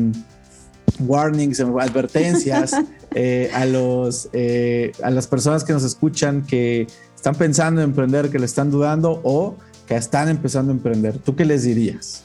warnings, 1.01 1.61
advertencias 1.61 2.73
eh, 3.15 3.51
a, 3.55 3.65
los, 3.67 4.29
eh, 4.33 4.93
a 5.03 5.11
las 5.11 5.27
personas 5.27 5.65
que 5.65 5.73
nos 5.73 5.85
escuchan 5.85 6.47
que 6.47 6.87
están 7.15 7.35
pensando 7.35 7.81
en 7.81 7.91
emprender, 7.91 8.31
que 8.31 8.39
le 8.39 8.47
están 8.47 8.71
dudando 8.71 9.21
o 9.23 9.57
que 9.87 9.97
están 9.97 10.29
empezando 10.29 10.73
a 10.73 10.75
emprender? 10.75 11.19
¿Tú 11.19 11.37
qué 11.37 11.45
les 11.45 11.63
dirías? 11.63 12.23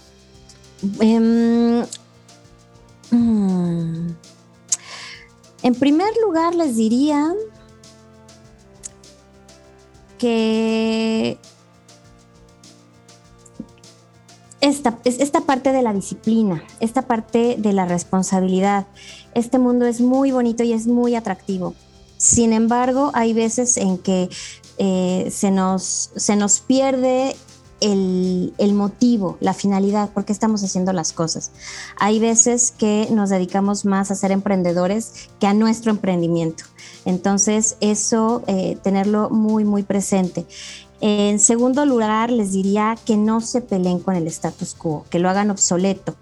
Em, 0.99 1.83
mm, 3.11 4.07
en 5.63 5.75
primer 5.75 6.09
lugar, 6.23 6.55
les 6.55 6.75
diría 6.75 7.33
que 10.17 11.37
esta, 14.67 14.97
esta 15.05 15.41
parte 15.41 15.71
de 15.71 15.81
la 15.81 15.93
disciplina, 15.93 16.63
esta 16.79 17.03
parte 17.03 17.55
de 17.57 17.73
la 17.73 17.85
responsabilidad. 17.85 18.85
Este 19.33 19.59
mundo 19.59 19.85
es 19.85 20.01
muy 20.01 20.31
bonito 20.31 20.63
y 20.63 20.73
es 20.73 20.87
muy 20.87 21.15
atractivo. 21.15 21.73
Sin 22.17 22.51
embargo, 22.51 23.11
hay 23.13 23.33
veces 23.33 23.77
en 23.77 23.97
que 23.97 24.29
eh, 24.77 25.29
se, 25.31 25.51
nos, 25.51 26.11
se 26.15 26.35
nos 26.35 26.59
pierde 26.59 27.35
el, 27.79 28.53
el, 28.57 28.73
motivo, 28.73 29.37
la 29.39 29.53
finalidad, 29.53 30.09
por 30.09 30.25
qué 30.25 30.33
estamos 30.33 30.63
haciendo 30.63 30.93
las 30.93 31.13
cosas. 31.13 31.51
Hay 31.97 32.19
veces 32.19 32.71
que 32.71 33.07
nos 33.11 33.29
dedicamos 33.29 33.85
más 33.85 34.09
a 34.09 34.15
ser 34.15 34.31
emprendedores 34.31 35.29
que 35.39 35.47
a 35.47 35.53
nuestro 35.53 35.91
emprendimiento. 35.91 36.63
Entonces, 37.05 37.77
eso, 37.79 38.43
eh, 38.47 38.77
tenerlo 38.83 39.29
muy, 39.29 39.63
muy 39.63 39.83
presente. 39.83 40.45
En 40.99 41.39
segundo 41.39 41.85
lugar, 41.85 42.31
les 42.31 42.53
diría 42.53 42.97
que 43.05 43.17
no 43.17 43.39
se 43.39 43.61
peleen 43.61 43.99
con 43.99 44.15
el 44.15 44.25
status 44.27 44.73
quo, 44.73 45.05
que 45.11 45.19
lo 45.19 45.29
hagan 45.29 45.51
obsoleto, 45.51 46.15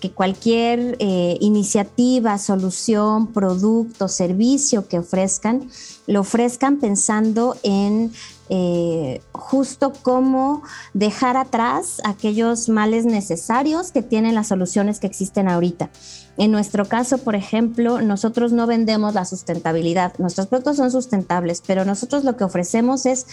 que 0.00 0.10
cualquier 0.10 0.96
eh, 1.00 1.36
iniciativa, 1.40 2.38
solución, 2.38 3.26
producto, 3.26 4.08
servicio 4.08 4.88
que 4.88 5.00
ofrezcan, 5.00 5.68
lo 6.06 6.20
ofrezcan 6.20 6.78
pensando 6.78 7.56
en 7.62 8.10
eh, 8.48 9.20
justo 9.32 9.92
cómo 10.02 10.62
dejar 10.94 11.36
atrás 11.36 12.00
aquellos 12.04 12.68
males 12.68 13.04
necesarios 13.04 13.92
que 13.92 14.02
tienen 14.02 14.34
las 14.34 14.48
soluciones 14.48 14.98
que 14.98 15.06
existen 15.06 15.48
ahorita. 15.48 15.90
En 16.38 16.50
nuestro 16.50 16.86
caso, 16.86 17.18
por 17.18 17.34
ejemplo, 17.34 18.00
nosotros 18.00 18.52
no 18.52 18.66
vendemos 18.66 19.14
la 19.14 19.26
sustentabilidad. 19.26 20.14
Nuestros 20.18 20.46
productos 20.46 20.78
son 20.78 20.90
sustentables, 20.90 21.62
pero 21.66 21.84
nosotros 21.84 22.24
lo 22.24 22.36
que 22.36 22.44
ofrecemos 22.44 23.06
es 23.06 23.26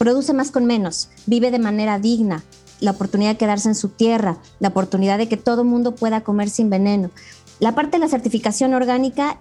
produce 0.00 0.32
más 0.32 0.50
con 0.50 0.64
menos, 0.64 1.10
vive 1.26 1.50
de 1.50 1.58
manera 1.58 1.98
digna, 1.98 2.42
la 2.80 2.92
oportunidad 2.92 3.32
de 3.32 3.36
quedarse 3.36 3.68
en 3.68 3.74
su 3.74 3.90
tierra, 3.90 4.38
la 4.58 4.68
oportunidad 4.68 5.18
de 5.18 5.28
que 5.28 5.36
todo 5.36 5.62
mundo 5.62 5.94
pueda 5.94 6.22
comer 6.22 6.48
sin 6.48 6.70
veneno. 6.70 7.10
La 7.58 7.74
parte 7.74 7.98
de 7.98 7.98
la 7.98 8.08
certificación 8.08 8.72
orgánica 8.72 9.38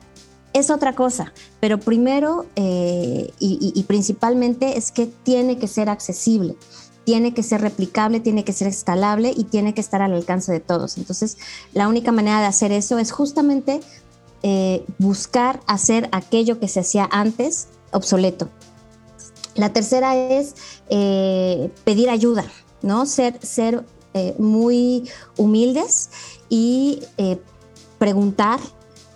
es 0.51 0.69
otra 0.69 0.95
cosa, 0.95 1.31
pero 1.61 1.79
primero 1.79 2.45
eh, 2.57 3.31
y, 3.39 3.81
principalmente 3.83 4.77
es 4.77 4.91
que 4.91 5.05
tiene 5.05 5.57
que 5.59 5.69
ser 5.69 5.87
accesible, 5.89 6.57
tiene 7.05 7.33
que 7.33 7.41
ser 7.41 7.61
replicable, 7.61 8.19
tiene 8.19 8.43
que 8.43 8.51
ser 8.51 8.67
escalable 8.67 9.33
y 9.33 9.45
tiene 9.45 9.73
que 9.73 9.79
estar 9.79 10.01
al 10.01 10.11
alcance 10.11 10.51
de 10.51 10.59
todos. 10.59 10.97
Entonces, 10.97 11.37
la 11.71 11.87
única 11.87 12.11
manera 12.11 12.41
de 12.41 12.47
hacer 12.47 12.73
eso 12.73 12.99
es 12.99 13.13
justamente 13.13 13.79
eh, 14.43 14.83
buscar 14.97 15.61
hacer 15.67 16.09
aquello 16.11 16.59
que 16.59 16.67
se 16.67 16.81
hacía 16.81 17.07
antes 17.13 17.69
obsoleto. 17.91 18.49
La 19.59 19.73
tercera 19.73 20.15
es 20.15 20.55
eh, 20.89 21.69
pedir 21.83 22.09
ayuda, 22.09 22.45
¿no? 22.81 23.05
Ser, 23.05 23.37
ser 23.45 23.83
eh, 24.13 24.33
muy 24.39 25.09
humildes 25.35 26.09
y 26.47 27.01
eh, 27.17 27.37
preguntar, 27.97 28.61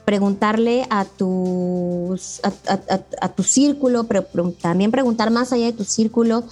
preguntarle 0.04 0.86
a, 0.90 1.06
tus, 1.06 2.42
a, 2.44 3.30
tu 3.30 3.44
círculo, 3.44 4.04
pero 4.04 4.26
también 4.62 4.92
preguntar 4.92 5.32
más 5.32 5.54
allá 5.54 5.68
de 5.68 5.74
tu 5.74 5.86
círculo, 5.86 6.44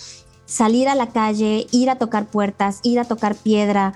salir 0.46 0.88
a 0.88 0.96
la 0.96 1.08
calle, 1.08 1.68
ir 1.72 1.90
a 1.90 1.98
tocar 1.98 2.28
puertas, 2.28 2.80
ir 2.84 2.98
a 2.98 3.04
tocar 3.04 3.36
piedra, 3.36 3.94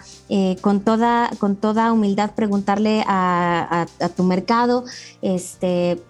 con, 0.60 0.82
toda, 0.82 1.32
con 1.40 1.56
toda 1.56 1.94
humildad 1.94 2.32
preguntarle 2.36 3.06
a, 3.08 3.88
tu 4.18 4.24
mercado, 4.24 4.84
este, 5.22 6.02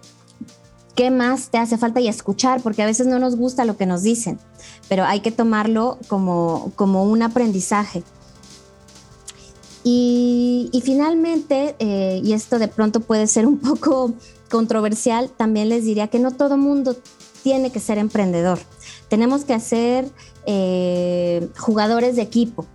qué 0.96 1.10
más 1.10 1.50
te 1.50 1.58
hace 1.58 1.78
falta 1.78 2.00
y 2.00 2.08
escuchar, 2.08 2.62
porque 2.62 2.82
a 2.82 2.86
veces 2.86 3.06
no 3.06 3.20
nos 3.20 3.36
gusta 3.36 3.64
lo 3.64 3.76
que 3.76 3.86
nos 3.86 4.02
dicen, 4.02 4.40
pero 4.88 5.04
hay 5.04 5.20
que 5.20 5.30
tomarlo 5.30 5.98
como, 6.08 6.72
como 6.74 7.04
un 7.04 7.22
aprendizaje. 7.22 8.02
Y, 9.88 10.82
finalmente, 10.84 11.76
eh, 11.78 12.20
y 12.24 12.32
esto 12.32 12.58
de 12.58 12.66
pronto 12.66 12.98
puede 12.98 13.28
ser 13.28 13.46
un 13.46 13.58
poco 13.60 14.14
controversial, 14.50 15.30
también 15.30 15.68
les 15.68 15.84
diría 15.84 16.08
que 16.08 16.18
no 16.18 16.32
todo 16.32 16.56
mundo 16.56 16.96
tiene 17.44 17.70
que 17.70 17.78
ser 17.78 17.98
emprendedor. 17.98 18.58
Tenemos 19.08 19.44
que 19.44 19.60
ser 19.60 20.10
eh, 20.46 21.48
jugadores 21.56 22.16
de 22.16 22.22
equipo. 22.22 22.66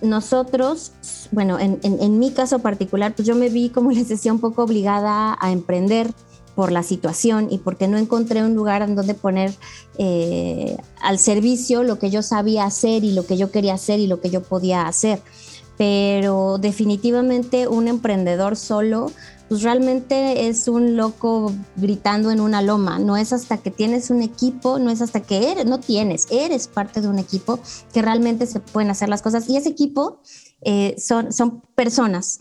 Nosotros, 0.00 0.92
bueno, 1.32 1.58
en, 1.58 1.80
en 1.82 2.18
mi 2.20 2.30
caso 2.30 2.60
particular, 2.60 3.14
pues 3.16 3.26
yo 3.26 3.34
me 3.34 3.48
vi, 3.48 3.70
como 3.70 3.90
les 3.90 4.08
decía, 4.08 4.32
un 4.32 4.38
poco 4.38 4.62
obligada 4.62 5.36
a 5.40 5.50
emprender 5.50 6.12
por 6.58 6.72
la 6.72 6.82
situación 6.82 7.46
y 7.52 7.58
porque 7.58 7.86
no 7.86 7.98
encontré 7.98 8.42
un 8.42 8.56
lugar 8.56 8.82
en 8.82 8.96
donde 8.96 9.14
poner 9.14 9.54
eh, 9.96 10.76
al 11.00 11.20
servicio 11.20 11.84
lo 11.84 12.00
que 12.00 12.10
yo 12.10 12.20
sabía 12.20 12.64
hacer 12.64 13.04
y 13.04 13.12
lo 13.12 13.24
que 13.26 13.36
yo 13.36 13.52
quería 13.52 13.74
hacer 13.74 14.00
y 14.00 14.08
lo 14.08 14.20
que 14.20 14.28
yo 14.28 14.42
podía 14.42 14.88
hacer. 14.88 15.22
Pero 15.76 16.58
definitivamente 16.58 17.68
un 17.68 17.86
emprendedor 17.86 18.56
solo, 18.56 19.12
pues 19.48 19.62
realmente 19.62 20.48
es 20.48 20.66
un 20.66 20.96
loco 20.96 21.52
gritando 21.76 22.32
en 22.32 22.40
una 22.40 22.60
loma. 22.60 22.98
No 22.98 23.16
es 23.16 23.32
hasta 23.32 23.58
que 23.58 23.70
tienes 23.70 24.10
un 24.10 24.20
equipo, 24.20 24.80
no 24.80 24.90
es 24.90 25.00
hasta 25.00 25.20
que 25.20 25.52
eres, 25.52 25.64
no 25.64 25.78
tienes, 25.78 26.26
eres 26.28 26.66
parte 26.66 27.00
de 27.00 27.06
un 27.06 27.20
equipo 27.20 27.60
que 27.92 28.02
realmente 28.02 28.46
se 28.46 28.58
pueden 28.58 28.90
hacer 28.90 29.08
las 29.08 29.22
cosas. 29.22 29.48
Y 29.48 29.56
ese 29.56 29.68
equipo 29.68 30.18
eh, 30.62 30.96
son, 30.98 31.32
son 31.32 31.60
personas, 31.76 32.40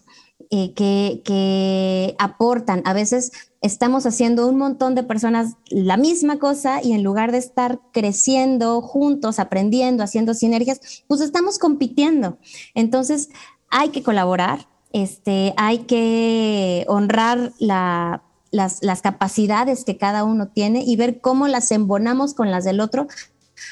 eh, 0.50 0.74
que, 0.74 1.22
que, 1.26 2.16
aportan. 2.20 2.82
A 2.86 2.94
veces 2.94 3.32
estamos 3.62 4.06
haciendo 4.06 4.48
un 4.48 4.58
montón 4.58 4.96
de 4.96 5.04
personas 5.04 5.56
la 5.70 5.98
misma 5.98 6.40
cosa 6.40 6.82
y 6.82 6.94
en 6.94 7.04
lugar 7.04 7.34
de 7.34 7.38
estar 7.38 7.80
creciendo 7.92 8.82
juntos, 8.82 9.40
aprendiendo, 9.40 10.04
haciendo 10.04 10.34
sinergias, 10.34 11.04
pues 11.08 11.20
estamos 11.20 11.60
compitiendo. 11.60 12.38
Entonces 12.76 13.30
hay 13.70 13.90
que 13.90 14.04
colaborar, 14.04 14.70
este, 14.94 15.54
hay 15.58 15.80
que 15.80 16.86
honrar 16.88 17.52
las, 17.60 18.22
las 18.52 19.02
capacidades 19.02 19.84
que 19.84 19.98
cada 19.98 20.24
uno 20.24 20.48
tiene 20.48 20.84
y 20.86 20.96
ver 20.96 21.20
cómo 21.20 21.48
las 21.48 21.72
embonamos 21.72 22.34
con 22.34 22.52
las 22.52 22.64
del 22.64 22.80
otro, 22.80 23.08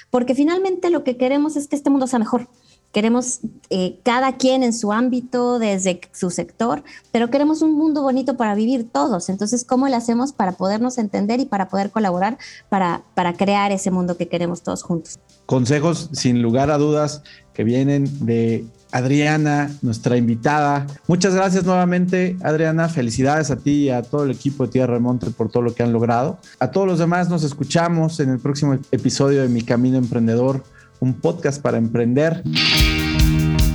porque 0.09 0.35
finalmente 0.35 0.89
lo 0.89 1.03
que 1.03 1.15
queremos 1.15 1.55
es 1.55 1.67
que 1.67 1.75
este 1.75 1.89
mundo 1.89 2.07
sea 2.07 2.19
mejor 2.19 2.49
queremos 2.95 3.41
eh, 3.69 3.99
cada 4.03 4.37
quien 4.37 4.63
en 4.63 4.71
su 4.71 4.93
ámbito, 4.93 5.59
desde 5.59 5.99
su 6.13 6.29
sector, 6.29 6.81
pero 7.11 7.29
queremos 7.29 7.61
un 7.61 7.73
mundo 7.73 8.01
bonito 8.01 8.37
para 8.37 8.55
vivir 8.55 8.87
todos. 8.89 9.27
Entonces, 9.27 9.65
¿cómo 9.65 9.89
le 9.89 9.97
hacemos 9.97 10.31
para 10.31 10.53
podernos 10.53 10.97
entender 10.97 11.41
y 11.41 11.45
para 11.45 11.67
poder 11.67 11.91
colaborar 11.91 12.37
para, 12.69 13.03
para 13.13 13.33
crear 13.33 13.73
ese 13.73 13.91
mundo 13.91 14.15
que 14.15 14.29
queremos 14.29 14.61
todos 14.61 14.81
juntos? 14.81 15.19
Consejos, 15.45 16.09
sin 16.13 16.41
lugar 16.41 16.71
a 16.71 16.77
dudas, 16.77 17.21
que 17.53 17.65
vienen 17.65 18.25
de 18.25 18.65
Adriana, 18.93 19.69
nuestra 19.81 20.15
invitada. 20.15 20.87
Muchas 21.05 21.35
gracias 21.35 21.65
nuevamente, 21.65 22.37
Adriana. 22.43 22.87
Felicidades 22.87 23.51
a 23.51 23.57
ti 23.57 23.71
y 23.71 23.89
a 23.89 24.03
todo 24.03 24.23
el 24.23 24.31
equipo 24.31 24.65
de 24.65 24.71
Tierra 24.71 24.93
Remonte 24.93 25.31
por 25.31 25.51
todo 25.51 25.63
lo 25.63 25.75
que 25.75 25.83
han 25.83 25.91
logrado. 25.91 26.37
A 26.59 26.71
todos 26.71 26.87
los 26.87 26.99
demás 26.99 27.27
nos 27.27 27.43
escuchamos 27.43 28.21
en 28.21 28.29
el 28.29 28.39
próximo 28.39 28.79
episodio 28.91 29.41
de 29.41 29.49
Mi 29.49 29.63
Camino 29.63 29.97
Emprendedor 29.97 30.63
un 30.99 31.19
podcast 31.19 31.61
para 31.61 31.77
emprender. 31.77 32.43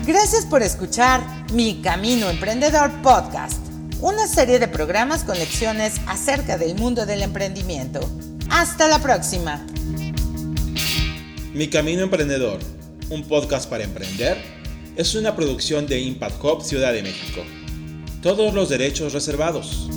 Gracias 0.07 0.45
por 0.47 0.63
escuchar 0.63 1.21
Mi 1.53 1.81
Camino 1.83 2.29
Emprendedor 2.31 2.91
Podcast, 3.03 3.61
una 4.01 4.27
serie 4.27 4.59
de 4.59 4.69
programas 4.69 5.25
con 5.25 5.39
lecciones 5.39 6.01
acerca 6.07 6.59
del 6.59 6.75
mundo 6.77 7.07
del 7.07 7.23
emprendimiento. 7.23 8.01
Hasta 8.51 8.89
la 8.89 8.99
próxima. 8.99 9.65
Mi 11.55 11.69
Camino 11.69 12.03
Emprendedor, 12.03 12.59
un 13.11 13.25
podcast 13.25 13.69
para 13.69 13.85
emprender, 13.85 14.37
es 14.97 15.15
una 15.15 15.35
producción 15.37 15.87
de 15.87 16.01
Impact 16.01 16.43
Hub 16.43 16.63
Ciudad 16.63 16.93
de 16.93 17.03
México. 17.03 17.43
Todos 18.23 18.53
los 18.55 18.69
derechos 18.69 19.13
reservados. 19.13 19.89